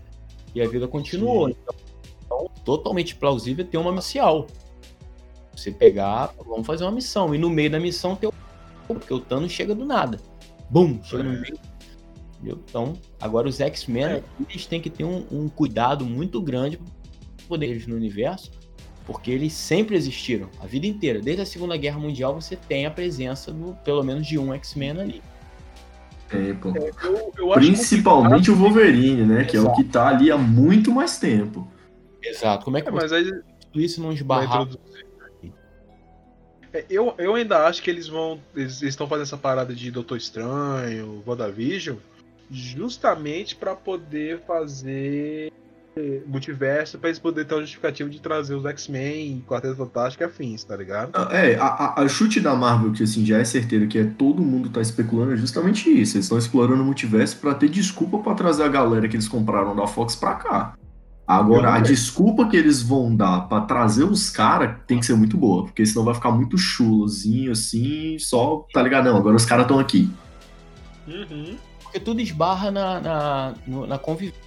e 0.54 0.60
a 0.60 0.68
vida 0.68 0.86
continuou. 0.86 1.48
Sim. 1.48 1.56
Então, 2.24 2.50
totalmente 2.64 3.14
plausível 3.16 3.64
ter 3.64 3.78
uma 3.78 3.92
marcial. 3.92 4.46
Você 5.54 5.70
pegar, 5.70 6.34
vamos 6.46 6.66
fazer 6.66 6.84
uma 6.84 6.92
missão. 6.92 7.34
E 7.34 7.38
no 7.38 7.50
meio 7.50 7.70
da 7.70 7.80
missão 7.80 8.16
tem 8.16 8.28
o. 8.28 8.32
Porque 8.86 9.12
o 9.12 9.20
Thanos 9.20 9.52
chega 9.52 9.74
do 9.74 9.84
nada. 9.84 10.20
Bum! 10.70 11.02
Chega 11.02 11.22
no 11.22 11.32
meio. 11.40 11.58
Entendeu? 12.36 12.60
Então, 12.68 12.94
agora 13.20 13.48
os 13.48 13.60
X-Men, 13.60 14.04
É. 14.04 14.22
eles 14.48 14.66
têm 14.66 14.80
que 14.80 14.90
ter 14.90 15.04
um, 15.04 15.24
um 15.30 15.48
cuidado 15.48 16.04
muito 16.04 16.40
grande 16.40 16.80
poderes 17.46 17.86
no 17.86 17.94
universo, 17.96 18.50
porque 19.06 19.30
eles 19.30 19.52
sempre 19.52 19.96
existiram, 19.96 20.48
a 20.60 20.66
vida 20.66 20.86
inteira. 20.86 21.20
Desde 21.20 21.42
a 21.42 21.46
Segunda 21.46 21.76
Guerra 21.76 21.98
Mundial 21.98 22.34
você 22.34 22.56
tem 22.56 22.86
a 22.86 22.90
presença 22.90 23.52
do, 23.52 23.74
pelo 23.84 24.02
menos 24.02 24.26
de 24.26 24.38
um 24.38 24.52
X-Men 24.54 25.00
ali. 25.00 25.22
É, 26.30 26.54
pô. 26.54 26.72
Eu, 26.76 27.32
eu 27.36 27.52
acho 27.52 27.60
Principalmente 27.60 28.50
o 28.50 28.56
Wolverine, 28.56 29.24
né? 29.24 29.44
Que 29.44 29.56
é 29.56 29.60
o 29.60 29.64
Exato. 29.64 29.76
que 29.76 29.84
tá 29.84 30.08
ali 30.08 30.30
há 30.30 30.38
muito 30.38 30.90
mais 30.90 31.18
tempo. 31.18 31.68
Exato. 32.22 32.64
Como 32.64 32.78
é 32.78 32.80
que. 32.80 32.88
É, 32.88 32.92
mas 32.92 33.12
aí 33.12 33.30
isso 33.74 34.00
não 34.00 34.08
vai 34.08 34.16
esbarrar? 34.16 34.62
introduzir. 34.62 35.02
É, 36.72 36.86
eu, 36.88 37.14
eu 37.18 37.34
ainda 37.34 37.66
acho 37.66 37.82
que 37.82 37.90
eles 37.90 38.08
vão. 38.08 38.40
Eles 38.56 38.80
estão 38.82 39.06
fazendo 39.06 39.24
essa 39.24 39.36
parada 39.36 39.74
de 39.74 39.90
Doutor 39.90 40.16
Estranho, 40.16 41.22
WandaVision, 41.26 41.98
justamente 42.50 43.54
pra 43.54 43.76
poder 43.76 44.40
fazer 44.46 45.52
multiverso, 46.26 46.98
pra 46.98 47.08
eles 47.10 47.18
poderem 47.18 47.46
ter 47.46 47.54
uma 47.54 47.60
justificativa 47.60 48.08
de 48.08 48.20
trazer 48.20 48.54
os 48.54 48.64
X-Men, 48.64 49.44
Quarteto 49.46 49.76
Fantástico 49.76 50.22
e 50.22 50.26
afins, 50.26 50.64
tá 50.64 50.76
ligado? 50.76 51.10
Ah, 51.12 51.28
É, 51.30 51.56
a, 51.56 51.66
a- 51.66 52.02
a 52.02 52.08
chute 52.08 52.40
da 52.40 52.54
Marvel, 52.54 52.92
que 52.92 53.02
assim 53.02 53.24
já 53.26 53.38
é 53.38 53.44
certeiro, 53.44 53.86
que 53.86 53.98
é 53.98 54.04
todo 54.04 54.42
mundo 54.42 54.70
tá 54.70 54.80
especulando, 54.80 55.32
é 55.34 55.36
justamente 55.36 55.90
isso. 55.90 56.16
Eles 56.16 56.24
estão 56.26 56.38
explorando 56.38 56.82
o 56.82 56.86
multiverso 56.86 57.36
pra 57.36 57.54
ter 57.54 57.68
desculpa 57.68 58.18
pra 58.18 58.34
trazer 58.34 58.62
a 58.62 58.68
galera 58.68 59.06
que 59.08 59.16
eles 59.16 59.28
compraram 59.28 59.76
da 59.76 59.86
Fox 59.86 60.16
pra 60.16 60.34
cá. 60.34 60.74
Agora, 61.26 61.74
a 61.74 61.80
desculpa 61.80 62.48
que 62.48 62.56
eles 62.56 62.82
vão 62.82 63.14
dar 63.14 63.42
pra 63.48 63.60
trazer 63.60 64.04
os 64.04 64.28
caras 64.28 64.76
tem 64.86 64.98
que 64.98 65.06
ser 65.06 65.14
muito 65.14 65.36
boa, 65.36 65.64
porque 65.64 65.86
senão 65.86 66.04
vai 66.04 66.14
ficar 66.14 66.30
muito 66.32 66.58
chulozinho 66.58 67.52
assim, 67.52 68.18
só, 68.18 68.66
tá 68.72 68.82
ligado? 68.82 69.04
Não, 69.10 69.16
agora 69.16 69.36
os 69.36 69.44
caras 69.46 69.64
estão 69.64 69.78
aqui. 69.78 70.10
Uhum. 71.06 71.56
Porque 71.82 72.00
tudo 72.00 72.20
esbarra 72.20 72.70
na, 72.70 73.00
na, 73.00 73.54
na 73.86 73.98
convivência. 73.98 74.40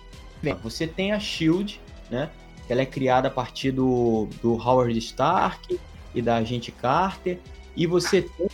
Você 0.64 0.88
tem 0.88 1.12
a 1.12 1.20
Shield, 1.20 1.80
né? 2.10 2.30
que 2.66 2.74
Ela 2.74 2.82
é 2.82 2.86
criada 2.86 3.28
a 3.28 3.32
partir 3.32 3.72
do, 3.72 4.28
do 4.42 4.54
Howard 4.54 4.98
Stark 4.98 5.80
e 6.14 6.22
da 6.22 6.38
Agente 6.38 6.72
Carter. 6.72 7.40
E 7.76 7.86
você 7.86 8.22
tem 8.22 8.48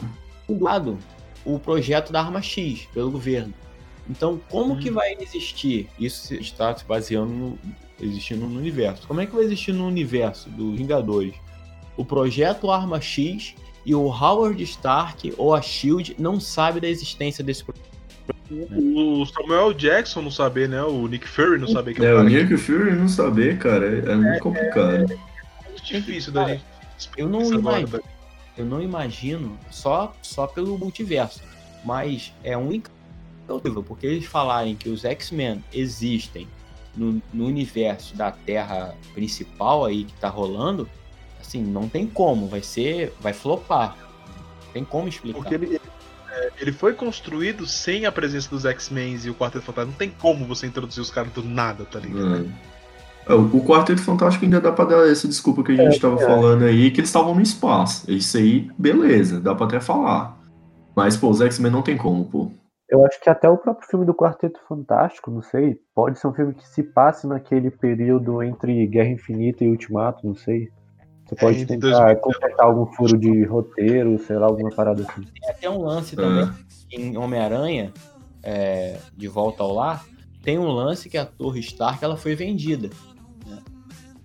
do 0.47 0.63
lado 0.63 0.97
o 1.45 1.59
projeto 1.59 2.11
da 2.11 2.21
Arma 2.21 2.41
X 2.41 2.87
pelo 2.93 3.11
governo. 3.11 3.53
Então, 4.09 4.41
como 4.49 4.77
que 4.77 4.89
vai 4.89 5.15
existir? 5.19 5.87
Isso 5.99 6.33
está 6.33 6.75
se 6.75 6.83
baseando 6.83 7.31
no, 7.31 7.59
existindo 7.99 8.47
no 8.47 8.59
universo. 8.59 9.07
Como 9.07 9.21
é 9.21 9.25
que 9.25 9.33
vai 9.33 9.43
existir 9.43 9.71
no 9.71 9.87
universo 9.87 10.49
dos 10.49 10.77
Vingadores? 10.77 11.33
O 11.95 12.03
projeto 12.03 12.71
Arma 12.71 12.99
X 12.99 13.55
e 13.85 13.93
o 13.95 14.05
Howard 14.07 14.61
Stark 14.63 15.33
ou 15.37 15.53
a 15.53 15.61
Shield 15.61 16.15
não 16.19 16.39
sabe 16.39 16.79
da 16.79 16.87
existência 16.87 17.43
desse 17.43 17.63
projeto. 17.63 17.90
O 18.51 19.25
Samuel 19.25 19.73
Jackson 19.73 20.21
não 20.21 20.31
saber, 20.31 20.67
né? 20.67 20.83
O 20.83 21.07
Nick 21.07 21.27
Fury 21.27 21.57
não 21.57 21.67
saber 21.67 21.93
que 21.93 22.03
é, 22.05 22.09
É, 22.09 22.13
o 22.13 22.23
Nick 22.23 22.57
Fury 22.57 22.91
não 22.91 23.07
saber, 23.07 23.57
cara, 23.57 23.85
é, 23.85 24.11
é 24.11 24.15
muito 24.15 24.39
complicado. 24.39 24.93
é 24.93 25.69
muito 25.69 25.83
difícil 25.83 26.33
da 26.33 26.47
gente. 26.47 26.63
Eu 27.17 27.29
não 27.29 27.41
imagino. 27.41 28.01
Eu 28.57 28.65
não 28.65 28.81
imagino 28.81 29.57
só, 29.69 30.13
só 30.21 30.45
pelo 30.45 30.77
multiverso, 30.77 31.41
mas 31.85 32.33
é 32.43 32.57
um 32.57 32.71
incrível, 32.71 33.81
porque 33.81 34.05
eles 34.05 34.25
falarem 34.25 34.75
que 34.75 34.89
os 34.89 35.05
X-Men 35.05 35.63
existem 35.73 36.47
no, 36.95 37.21
no 37.33 37.45
universo 37.45 38.15
da 38.15 38.31
Terra 38.31 38.95
principal 39.13 39.85
aí 39.85 40.03
que 40.03 40.13
tá 40.13 40.27
rolando, 40.27 40.87
assim, 41.39 41.63
não 41.63 41.87
tem 41.87 42.05
como, 42.05 42.47
vai 42.47 42.61
ser, 42.61 43.13
vai 43.21 43.33
flopar. 43.33 43.97
Não 44.65 44.73
tem 44.73 44.83
como 44.83 45.07
explicar. 45.07 45.39
Porque 45.39 45.55
ele, 45.55 45.65
ele, 45.67 45.81
é, 46.31 46.51
ele 46.59 46.71
foi 46.71 46.93
construído 46.93 47.65
sem 47.65 48.05
a 48.05 48.11
presença 48.11 48.49
dos 48.49 48.65
X-Men 48.65 49.17
e 49.23 49.29
o 49.29 49.35
Quarteto 49.35 49.65
Fantástico. 49.65 49.91
Não 49.91 49.97
tem 49.97 50.09
como 50.09 50.45
você 50.45 50.67
introduzir 50.67 51.01
os 51.01 51.11
caras 51.11 51.31
do 51.33 51.43
nada, 51.43 51.85
tá 51.85 51.99
ligado? 51.99 52.45
É. 52.67 52.71
É, 53.27 53.33
O 53.33 53.57
o 53.57 53.65
Quarteto 53.65 54.01
Fantástico 54.01 54.45
ainda 54.45 54.59
dá 54.59 54.71
pra 54.71 54.85
dar 54.85 55.07
essa 55.09 55.27
desculpa 55.27 55.63
que 55.63 55.71
a 55.71 55.75
gente 55.75 55.99
tava 55.99 56.17
falando 56.17 56.63
aí, 56.65 56.89
que 56.91 56.99
eles 56.99 57.09
estavam 57.09 57.35
no 57.35 57.41
espaço. 57.41 58.09
Isso 58.09 58.37
aí, 58.37 58.69
beleza, 58.77 59.39
dá 59.39 59.53
pra 59.53 59.65
até 59.65 59.79
falar. 59.79 60.37
Mas, 60.95 61.15
pô, 61.15 61.29
os 61.29 61.41
X-Men 61.41 61.71
não 61.71 61.81
tem 61.81 61.97
como, 61.97 62.25
pô. 62.25 62.51
Eu 62.89 63.05
acho 63.05 63.21
que 63.21 63.29
até 63.29 63.47
o 63.47 63.57
próprio 63.57 63.87
filme 63.87 64.05
do 64.05 64.13
Quarteto 64.13 64.59
Fantástico, 64.67 65.31
não 65.31 65.41
sei, 65.41 65.79
pode 65.95 66.19
ser 66.19 66.27
um 66.27 66.33
filme 66.33 66.53
que 66.53 66.67
se 66.67 66.83
passe 66.83 67.25
naquele 67.25 67.71
período 67.71 68.43
entre 68.43 68.85
Guerra 68.87 69.11
Infinita 69.11 69.63
e 69.63 69.69
Ultimato, 69.69 70.27
não 70.27 70.35
sei. 70.35 70.69
Você 71.31 71.35
pode 71.35 71.59
entre 71.61 71.77
tentar 71.77 72.13
2019. 72.13 72.21
completar 72.21 72.65
algum 72.65 72.85
furo 72.93 73.17
de 73.17 73.43
roteiro, 73.45 74.19
sei 74.19 74.37
lá, 74.37 74.47
alguma 74.47 74.69
parada 74.69 75.01
assim. 75.03 75.21
Tem 75.23 75.49
até 75.49 75.69
um 75.69 75.81
lance 75.81 76.13
também 76.15 76.43
É. 76.91 76.95
em 76.99 77.15
Homem-Aranha, 77.17 77.93
é, 78.43 78.97
de 79.15 79.27
volta 79.29 79.63
ao 79.63 79.73
lar, 79.73 80.05
tem 80.43 80.59
um 80.59 80.67
lance 80.69 81.09
que 81.09 81.17
a 81.17 81.25
Torre 81.25 81.61
Stark 81.61 82.03
ela 82.03 82.17
foi 82.17 82.35
vendida. 82.35 82.89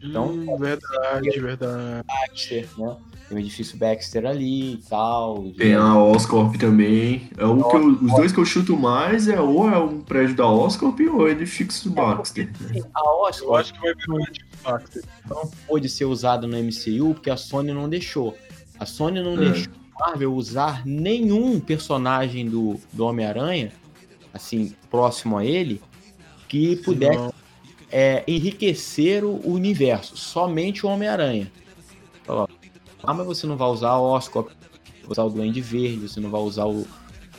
Então- 0.03 0.29
Hum, 0.31 0.57
verdade, 0.59 1.40
verdade. 1.40 2.05
Baxter, 2.07 2.69
né? 2.77 2.97
Tem 3.28 3.36
o 3.36 3.40
edifício 3.40 3.76
Baxter 3.76 4.24
ali 4.24 4.74
e 4.74 4.76
tal. 4.88 5.50
Tem 5.58 5.74
a 5.74 5.98
Oscorp 6.00 6.54
também. 6.58 7.28
É 7.36 7.44
o 7.44 7.62
que 7.68 7.76
eu- 7.76 7.88
os 8.02 8.14
dois 8.14 8.30
que 8.32 8.38
eu 8.38 8.44
chuto 8.44 8.76
mais 8.76 9.26
é 9.26 9.40
ou 9.40 9.68
é 9.68 9.76
um 9.78 10.00
prédio 10.00 10.36
da 10.36 10.46
Oscorp 10.48 11.00
ou 11.12 11.26
é 11.26 11.32
edifício 11.32 11.90
Baxter. 11.90 12.50
né? 12.60 12.82
A 12.94 13.00
Eu 13.00 13.20
Oscar 13.22 13.54
acho 13.60 13.74
que 13.74 13.80
vai 13.80 13.94
virar 13.94 14.14
um 14.14 14.24
Factor. 14.62 15.02
não 15.28 15.50
pôde 15.66 15.88
ser 15.88 16.04
usada 16.04 16.46
no 16.46 16.56
MCU 16.56 17.14
porque 17.14 17.30
a 17.30 17.36
Sony 17.36 17.72
não 17.72 17.88
deixou. 17.88 18.36
A 18.78 18.86
Sony 18.86 19.20
não 19.22 19.32
É. 19.34 19.50
deixou 19.50 19.72
a 19.96 20.06
Marvel 20.10 20.32
usar 20.34 20.86
nenhum 20.86 21.58
personagem 21.58 22.48
do, 22.48 22.78
do 22.92 23.04
Homem-Aranha, 23.06 23.72
assim, 24.32 24.72
próximo 24.90 25.36
a 25.38 25.44
ele, 25.44 25.80
que 26.48 26.76
pudesse 26.76 27.34
é, 27.90 28.22
enriquecer 28.28 29.24
o 29.24 29.40
o 29.44 29.52
universo. 29.52 30.16
Somente 30.16 30.84
o 30.86 30.88
Homem-Aranha. 30.88 31.50
Ah, 33.07 33.14
mas 33.14 33.27
você 33.27 33.47
não 33.47 33.57
vai 33.57 33.69
usar 33.69 33.90
a 33.90 34.01
Oscar, 34.01 34.42
vai 34.45 34.53
usar 35.11 35.23
o 35.25 35.31
Duende 35.31 35.61
Verde, 35.61 36.09
você 36.09 36.21
não 36.21 36.31
vai 36.31 36.40
usar 36.40 36.64
o, 36.66 36.87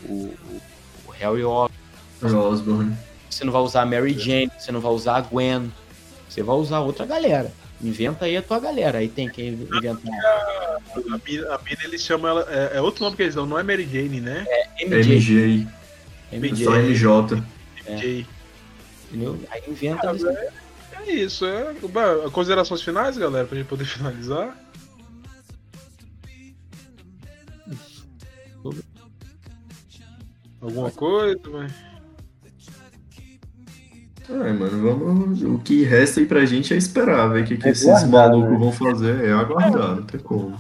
o, 0.06 0.14
o- 0.14 0.62
o 1.08 1.12
Harry 1.12 1.44
Osborn, 1.44 1.72
Osborne. 2.24 2.96
você 3.30 3.44
não 3.44 3.52
vai 3.52 3.62
usar 3.62 3.82
a 3.82 3.86
Mary 3.86 4.18
Jane, 4.18 4.52
você 4.58 4.72
não 4.72 4.80
vai 4.80 4.92
usar 4.92 5.18
a 5.18 5.22
Gwen, 5.22 5.72
você 6.30 6.42
vai 6.44 6.56
usar 6.56 6.80
outra 6.80 7.06
galera. 7.06 7.52
Inventa 7.80 8.26
aí 8.26 8.36
a 8.36 8.42
tua 8.42 8.60
galera. 8.60 8.98
Aí 8.98 9.08
tem 9.08 9.30
quem 9.30 9.50
inventar 9.50 10.12
A 11.14 11.18
Bina, 11.24 11.54
a 11.54 11.58
Bina, 11.60 11.84
eles 11.84 12.02
chamam 12.02 12.28
ela. 12.32 12.48
É, 12.50 12.78
é 12.78 12.82
outro 12.82 13.04
nome 13.04 13.16
que 13.16 13.22
eles 13.22 13.36
dão, 13.36 13.46
não 13.46 13.60
é 13.60 13.62
Mary 13.62 13.84
Jane, 13.88 14.20
né? 14.20 14.46
MJ. 14.82 15.16
MJ. 15.16 15.68
MJ, 16.32 16.66
Só 16.66 16.72
MJ. 16.76 17.44
MJ. 17.88 18.26
entendeu? 19.12 19.40
Aí 19.52 19.62
inventa. 19.68 20.10
Ah, 20.10 20.16
é, 21.04 21.10
é 21.10 21.14
isso. 21.14 21.46
É, 21.46 21.76
considerações 22.32 22.82
finais, 22.82 23.16
galera, 23.16 23.46
pra 23.46 23.56
gente 23.56 23.68
poder 23.68 23.86
finalizar. 23.86 24.58
Alguma 30.62 30.92
coisa, 30.92 31.40
mas. 31.52 31.74
É, 34.30 34.52
mano, 34.52 34.82
vamos. 34.82 35.42
O 35.44 35.60
que 35.60 35.84
resta 35.84 36.20
aí 36.20 36.26
pra 36.26 36.46
gente 36.46 36.74
é 36.74 36.78
esperar, 36.78 37.30
ver 37.30 37.44
o 37.44 37.46
que, 37.46 37.58
que 37.58 37.68
É 37.68 37.72
esses 37.72 38.04
malucos 38.04 38.52
né? 38.52 38.58
vão 38.58 38.72
fazer. 38.72 39.24
É 39.24 39.32
aguardar, 39.32 39.96
não 39.96 40.04
tem 40.04 40.20
como. 40.20 40.58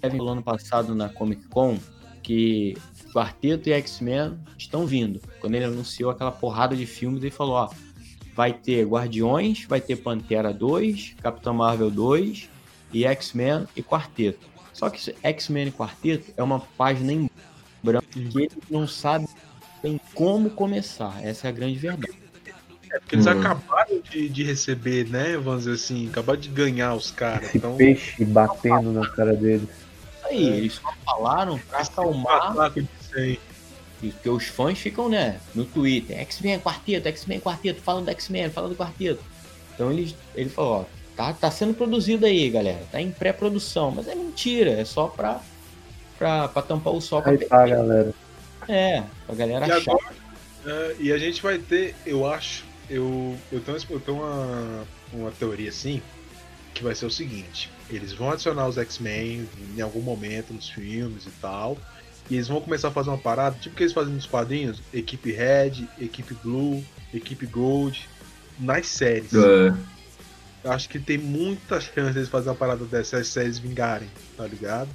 Kevin 0.00 0.18
falou 0.18 0.32
ano 0.32 0.42
passado 0.42 0.94
na 0.94 1.08
Comic 1.08 1.48
Con 1.48 1.78
que 2.22 2.76
Quarteto 3.12 3.68
e 3.68 3.72
X-Men 3.72 4.38
estão 4.58 4.86
vindo. 4.86 5.20
Quando 5.40 5.54
ele 5.54 5.64
anunciou 5.64 6.10
aquela 6.10 6.30
porrada 6.30 6.76
de 6.76 6.86
filmes, 6.86 7.22
ele 7.22 7.30
falou: 7.30 7.54
ó, 7.54 7.70
vai 8.34 8.52
ter 8.52 8.86
Guardiões, 8.86 9.64
vai 9.64 9.80
ter 9.80 9.96
Pantera 9.96 10.52
2, 10.52 11.16
Capitão 11.22 11.54
Marvel 11.54 11.90
2 11.90 12.50
e 12.92 13.04
X-Men 13.04 13.66
e 13.74 13.82
Quarteto. 13.82 14.46
Só 14.76 14.90
que 14.90 15.14
X-Men 15.22 15.68
e 15.68 15.72
Quarteto 15.72 16.32
é 16.36 16.42
uma 16.42 16.60
página 16.60 17.10
em 17.10 17.30
branco 17.82 18.06
que 18.06 18.38
eles 18.42 18.52
não 18.70 18.86
sabem 18.86 19.26
como 20.14 20.50
começar. 20.50 21.18
Essa 21.24 21.46
é 21.46 21.48
a 21.48 21.52
grande 21.52 21.78
verdade. 21.78 22.12
É 22.92 22.98
porque 23.00 23.14
eles 23.14 23.26
Hum. 23.26 23.30
acabaram 23.30 24.00
de, 24.10 24.28
de 24.28 24.42
receber, 24.44 25.08
né? 25.08 25.36
Vamos 25.38 25.64
dizer 25.64 25.74
assim, 25.76 26.08
acabaram 26.10 26.38
de 26.38 26.50
ganhar 26.50 26.94
os 26.94 27.10
caras. 27.10 27.48
Esse 27.48 27.56
Então. 27.56 27.74
peixe 27.76 28.22
batendo 28.24 28.92
na 28.92 29.08
cara 29.08 29.34
deles. 29.34 29.68
Aí, 30.24 30.44
eles 30.46 30.74
só 30.74 30.92
falaram 31.06 31.58
pra 31.58 31.80
acalmar 31.80 32.50
Ataque 32.52 32.82
de 32.82 32.88
100. 33.14 33.38
Porque 33.98 34.28
os 34.28 34.44
fãs 34.44 34.78
ficam, 34.78 35.08
né, 35.08 35.40
no 35.54 35.64
Twitter, 35.64 36.18
X-Men 36.20 36.60
Quarteto, 36.60 37.08
X-Men 37.08 37.40
Quarteto, 37.40 37.80
fala 37.80 38.02
do 38.02 38.10
X-Men, 38.10 38.50
fala 38.50 38.68
do 38.68 38.76
Quarteto. 38.76 39.22
Então 39.74 39.90
eles, 39.90 40.14
ele 40.34 40.50
falou, 40.50 40.82
ó, 40.82 40.84
tá, 41.16 41.32
tá 41.32 41.50
sendo 41.50 41.74
produzido 41.74 42.26
aí, 42.26 42.48
galera, 42.50 42.82
tá 42.92 43.00
em 43.00 43.10
pré-produção, 43.10 43.90
mas 43.90 44.06
é 44.06 44.14
mentira, 44.14 44.70
é 44.70 44.84
só 44.84 45.08
pra, 45.08 45.40
pra, 46.18 46.48
pra 46.48 46.62
tampar 46.62 46.92
o 46.92 47.00
sol 47.00 47.22
Aí 47.24 47.38
tá, 47.38 47.66
galera. 47.66 48.14
É, 48.68 49.02
pra 49.26 49.34
galera 49.34 49.66
E 49.66 49.70
achar. 49.72 49.90
agora, 49.92 50.14
é, 50.66 50.96
e 51.00 51.12
a 51.12 51.18
gente 51.18 51.42
vai 51.42 51.58
ter, 51.58 51.94
eu 52.04 52.26
acho, 52.26 52.64
eu, 52.90 53.36
eu 53.50 53.60
tenho, 53.60 53.78
eu 53.90 54.00
tenho 54.00 54.18
uma, 54.18 54.84
uma 55.12 55.30
teoria 55.30 55.70
assim, 55.70 56.02
que 56.74 56.82
vai 56.82 56.94
ser 56.94 57.06
o 57.06 57.10
seguinte: 57.10 57.70
eles 57.88 58.12
vão 58.12 58.30
adicionar 58.30 58.68
os 58.68 58.76
X-Men 58.76 59.48
em 59.76 59.80
algum 59.80 60.00
momento 60.00 60.52
nos 60.52 60.68
filmes 60.68 61.24
e 61.26 61.30
tal. 61.40 61.78
E 62.28 62.34
eles 62.34 62.48
vão 62.48 62.60
começar 62.60 62.88
a 62.88 62.90
fazer 62.90 63.08
uma 63.10 63.18
parada, 63.18 63.56
tipo 63.60 63.76
que 63.76 63.84
eles 63.84 63.92
fazem 63.92 64.12
nos 64.12 64.26
quadrinhos, 64.26 64.82
equipe 64.92 65.30
Red, 65.30 65.86
equipe 65.98 66.34
Blue, 66.34 66.84
equipe 67.14 67.46
Gold, 67.46 68.08
nas 68.58 68.88
séries. 68.88 69.32
É, 69.32 69.72
Eu 70.66 70.72
acho 70.72 70.88
que 70.88 70.98
tem 70.98 71.16
muita 71.16 71.80
chance 71.80 72.12
deles 72.12 72.28
fazerem 72.28 72.50
uma 72.50 72.58
parada 72.58 72.84
dessas 72.86 73.28
séries 73.28 73.56
vingarem, 73.56 74.08
tá 74.36 74.44
ligado? 74.44 74.88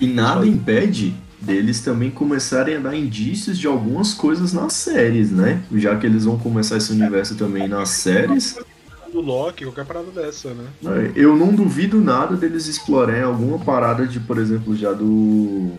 E 0.00 0.06
nada 0.06 0.46
impede 0.46 1.14
deles 1.38 1.82
também 1.82 2.10
começarem 2.10 2.76
a 2.76 2.78
dar 2.78 2.96
indícios 2.96 3.58
de 3.58 3.66
algumas 3.66 4.14
coisas 4.14 4.54
nas 4.54 4.72
séries, 4.72 5.30
né? 5.30 5.62
Já 5.74 5.94
que 5.98 6.06
eles 6.06 6.24
vão 6.24 6.38
começar 6.38 6.78
esse 6.78 6.92
universo 6.92 7.34
também 7.36 7.68
nas 7.68 7.90
séries. 7.90 8.58
Do 9.12 9.20
Loki, 9.20 9.64
qualquer 9.64 9.84
parada 9.84 10.10
dessa, 10.10 10.54
né? 10.54 10.64
né, 10.80 11.12
Eu 11.14 11.36
não 11.36 11.54
duvido 11.54 12.00
nada 12.00 12.34
deles 12.34 12.66
explorarem 12.66 13.22
alguma 13.22 13.58
parada 13.58 14.06
de, 14.06 14.18
por 14.18 14.38
exemplo, 14.38 14.74
já 14.74 14.94
do. 14.94 15.72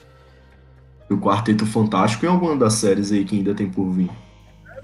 Do 1.09 1.17
Quarteto 1.17 1.65
Fantástico 1.65 2.23
em 2.23 2.29
alguma 2.29 2.55
das 2.55 2.73
séries 2.73 3.11
aí 3.11 3.25
que 3.25 3.35
ainda 3.35 3.55
tem 3.55 3.67
por 3.67 3.89
vir. 3.89 4.11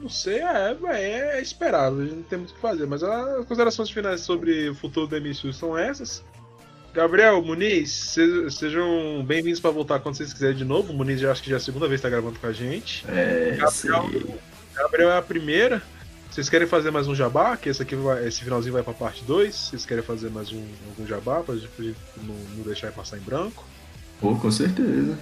Não 0.04 0.10
sei, 0.10 0.40
é, 0.40 0.78
é, 0.90 1.38
é 1.38 1.42
esperado, 1.42 2.02
a 2.02 2.04
gente 2.04 2.16
não 2.16 2.24
tem 2.24 2.38
muito 2.38 2.52
o 2.52 2.56
que 2.56 2.60
fazer. 2.60 2.86
Mas 2.86 3.02
as 3.02 3.46
considerações 3.46 3.90
finais 3.90 4.20
sobre 4.20 4.68
o 4.70 4.76
futuro 4.76 5.08
do 5.08 5.16
MCU 5.16 5.54
são 5.54 5.78
essas. 5.78 6.22
Gabriel, 6.94 7.42
Muniz, 7.42 7.90
se- 7.90 8.52
sejam 8.52 9.24
bem-vindos 9.26 9.62
para 9.62 9.72
voltar 9.72 10.00
quando 10.02 10.16
vocês 10.16 10.34
quiserem 10.34 10.58
de 10.58 10.66
novo. 10.66 10.92
O 10.92 10.96
Muniz 10.96 11.22
já 11.22 11.32
acho 11.32 11.42
que 11.42 11.50
já 11.50 11.56
é 11.56 11.58
a 11.58 11.62
segunda 11.62 11.88
vez 11.88 12.02
que 12.02 12.04
tá 12.04 12.10
gravando 12.10 12.38
com 12.38 12.46
a 12.46 12.52
gente. 12.52 13.06
É, 13.08 13.56
Gabriel. 13.58 14.38
Gabriel 14.76 15.10
é 15.12 15.18
a 15.18 15.22
primeira. 15.22 15.82
Vocês 16.30 16.50
querem 16.50 16.68
fazer 16.68 16.92
mais 16.92 17.08
um 17.08 17.16
jabá? 17.16 17.56
Que 17.56 17.70
esse 17.70 17.82
aqui 17.82 17.96
vai- 17.96 18.28
esse 18.28 18.44
finalzinho 18.44 18.74
vai 18.74 18.84
pra 18.84 18.94
parte 18.94 19.24
2. 19.24 19.56
Vocês 19.56 19.86
querem 19.86 20.04
fazer 20.04 20.30
mais 20.30 20.52
um 20.52 20.66
algum 20.90 21.08
jabá 21.08 21.42
gente 21.86 21.96
não, 22.22 22.36
não 22.58 22.64
deixar 22.66 22.92
passar 22.92 23.18
em 23.18 23.22
branco? 23.22 23.64
Pô, 24.20 24.36
com 24.36 24.52
certeza. 24.52 25.18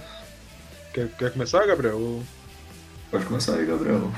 Quer, 0.92 1.06
quer 1.16 1.30
começar, 1.32 1.64
Gabriel? 1.66 2.20
Pode 3.10 3.24
começar 3.26 3.54
aí, 3.56 3.64
Gabriel. 3.66 4.10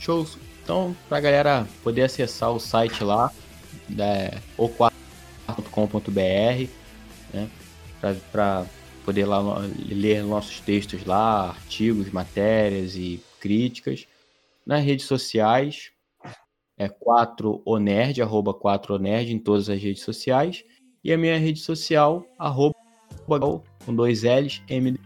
Show. 0.00 0.26
Então, 0.62 0.96
pra 1.08 1.20
galera 1.20 1.66
poder 1.82 2.02
acessar 2.02 2.50
o 2.50 2.58
site 2.58 3.04
lá, 3.04 3.30
é, 3.98 4.38
o4.com.br, 4.58 6.10
né? 7.34 7.50
Pra, 8.00 8.14
pra 8.32 8.66
poder 9.04 9.26
lá 9.26 9.40
ler 9.88 10.22
nossos 10.24 10.60
textos 10.60 11.04
lá, 11.04 11.50
artigos, 11.50 12.10
matérias 12.10 12.96
e 12.96 13.22
críticas. 13.40 14.06
Nas 14.64 14.82
redes 14.84 15.06
sociais, 15.06 15.90
é 16.78 16.88
4onerd, 16.88 18.20
arroba 18.22 18.54
4onerd 18.54 19.30
em 19.30 19.38
todas 19.38 19.68
as 19.68 19.80
redes 19.82 20.02
sociais. 20.02 20.64
E 21.02 21.12
a 21.12 21.18
minha 21.18 21.38
rede 21.38 21.60
social, 21.60 22.24
arroba 22.38 22.74
com 23.84 23.94
dois 23.94 24.22
L's, 24.22 24.62
M 24.68 24.98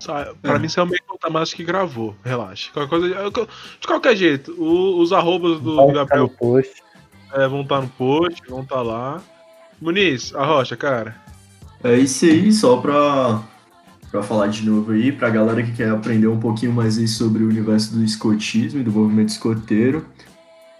Sa- 0.00 0.34
Pra 0.42 0.58
mim, 0.58 0.68
você 0.68 0.80
é 0.80 0.82
o 0.82 0.86
meio 0.86 1.03
tá 1.24 1.30
mais 1.30 1.54
que 1.54 1.64
gravou. 1.64 2.14
Relaxa. 2.24 2.70
Qualquer 2.72 2.88
coisa, 2.90 3.30
de 3.80 3.86
qualquer 3.86 4.16
jeito, 4.16 4.52
o- 4.58 5.00
os 5.00 5.12
arrobas 5.12 5.58
do, 5.60 5.76
Vai 5.76 5.92
Gabriel 5.92 6.24
no 6.24 6.28
post. 6.28 6.82
é, 7.32 7.48
vão 7.48 7.62
estar 7.62 7.80
no 7.80 7.88
post, 7.88 8.42
vão 8.48 8.60
estar 8.62 8.82
lá. 8.82 9.22
Muniz, 9.80 10.34
a 10.34 10.44
rocha, 10.44 10.76
cara. 10.76 11.16
É 11.82 11.96
isso 11.96 12.24
aí, 12.24 12.52
só 12.52 12.76
pra, 12.76 13.42
pra 14.10 14.22
falar 14.22 14.46
de 14.48 14.64
novo 14.68 14.92
aí, 14.92 15.10
pra 15.12 15.30
galera 15.30 15.62
que 15.62 15.72
quer 15.72 15.90
aprender 15.90 16.26
um 16.28 16.38
pouquinho 16.40 16.72
mais 16.72 16.96
aí 16.98 17.08
sobre 17.08 17.42
o 17.42 17.48
universo 17.48 17.94
do 17.94 18.04
escotismo 18.04 18.80
e 18.80 18.84
do 18.84 18.92
movimento 18.92 19.30
escoteiro. 19.30 20.06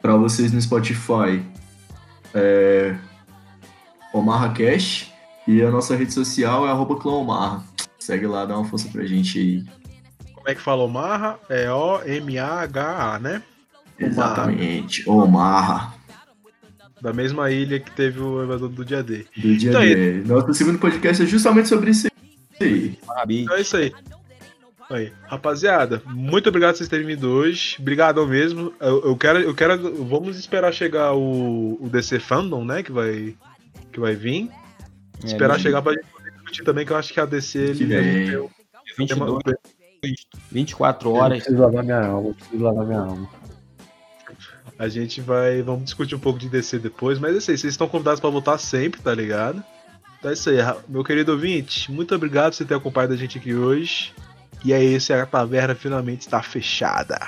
Pra 0.00 0.16
vocês 0.16 0.52
no 0.52 0.61
Spotify, 0.61 1.42
é 2.35 2.94
Omarra 4.12 4.50
Cash 4.52 5.11
e 5.48 5.62
a 5.62 5.70
nossa 5.70 5.96
rede 5.96 6.12
social 6.12 6.66
é 6.66 6.70
arroba. 6.70 7.62
Segue 7.98 8.26
lá, 8.26 8.44
dá 8.44 8.57
uma 8.59 8.66
força 8.68 8.88
pra 8.90 9.04
gente 9.04 9.38
aí. 9.38 9.84
Como 10.44 10.52
é 10.52 10.54
que 10.54 10.61
fala 10.61 10.83
Omarra? 10.83 11.38
É 11.48 11.72
O-M-A-H-A, 11.72 13.18
né? 13.18 13.42
Exatamente, 13.98 15.09
Omarra, 15.09 15.94
Da 17.00 17.14
mesma 17.14 17.50
ilha 17.50 17.80
que 17.80 17.90
teve 17.92 18.20
o 18.20 18.42
evador 18.42 18.68
do 18.68 18.85
dia 18.85 19.02
D. 19.02 19.24
do 19.35 19.57
dia 19.57 19.70
Então, 19.70 19.80
D. 19.80 20.22
Nosso 20.26 20.52
segundo 20.52 20.78
podcast 20.78 21.22
é 21.22 21.26
justamente 21.26 21.66
sobre 21.70 21.92
isso 21.92 22.09
aí. 22.61 22.98
Então 23.30 23.57
é 23.57 23.61
isso 23.62 23.74
aí. 23.74 23.90
Aí, 24.90 25.11
rapaziada, 25.22 26.02
muito 26.04 26.50
obrigado 26.50 26.72
por 26.72 26.76
vocês 26.76 26.90
terem 26.90 27.07
vindo 27.07 27.30
hoje. 27.30 27.76
Obrigadão 27.80 28.26
mesmo. 28.26 28.70
Eu, 28.78 29.02
eu 29.02 29.16
quero, 29.16 29.38
eu 29.38 29.54
quero. 29.54 30.04
Vamos 30.04 30.38
esperar 30.38 30.74
chegar 30.74 31.14
o, 31.14 31.78
o 31.80 31.88
DC 31.88 32.20
Fandom, 32.20 32.66
né? 32.66 32.83
Que 32.83 32.92
vai, 32.92 33.35
que 33.90 33.98
vai 33.98 34.14
vir. 34.14 34.50
É, 35.22 35.26
esperar 35.26 35.54
ali, 35.54 35.62
chegar 35.62 35.80
pra 35.80 35.92
gente 35.94 36.04
poder 36.12 36.30
discutir 36.33 36.64
também, 36.64 36.85
que 36.85 36.92
eu 36.92 36.98
acho 36.98 37.14
que 37.14 37.18
a 37.20 37.24
DC 37.24 37.59
Que 37.59 37.64
ele, 37.83 37.85
vem. 37.87 38.07
ele 38.26 39.09
tem 39.09 39.16
um 39.22 39.38
22, 40.05 40.27
tema- 40.31 40.43
24 40.53 41.09
Eu 41.09 41.14
horas. 41.14 41.38
preciso 41.38 41.62
lavar 41.62 41.85
minha 41.85 42.05
alma, 42.07 42.29
eu 42.29 42.35
preciso 42.35 42.62
lavar 42.62 42.87
minha 42.87 43.01
alma. 43.01 43.29
A 44.79 44.88
gente 44.88 45.21
vai. 45.21 45.62
Vamos 45.62 45.85
discutir 45.85 46.14
um 46.14 46.19
pouco 46.19 46.38
de 46.38 46.49
DC 46.49 46.79
depois, 46.79 47.19
mas 47.19 47.35
é 47.35 47.38
isso 47.38 47.51
aí, 47.51 47.59
vocês 47.59 47.73
estão 47.73 47.88
convidados 47.88 48.21
pra 48.21 48.31
voltar 48.31 48.59
sempre, 48.59 49.01
tá 49.01 49.14
ligado? 49.14 49.62
Então 50.19 50.31
é 50.31 50.35
isso 50.35 50.51
aí, 50.51 50.57
meu 50.88 51.05
querido 51.05 51.33
ouvinte, 51.33 51.93
muito 51.93 52.14
obrigado 52.14 52.51
por 52.53 52.57
você 52.57 52.64
ter 52.64 52.75
acompanhado 52.75 53.12
a 53.12 53.17
gente 53.17 53.38
aqui 53.38 53.55
hoje. 53.55 54.12
E 54.64 54.73
é 54.73 54.83
isso, 54.83 55.12
a 55.12 55.27
taverna 55.27 55.75
finalmente 55.75 56.23
está 56.23 56.43
fechada. 56.43 57.19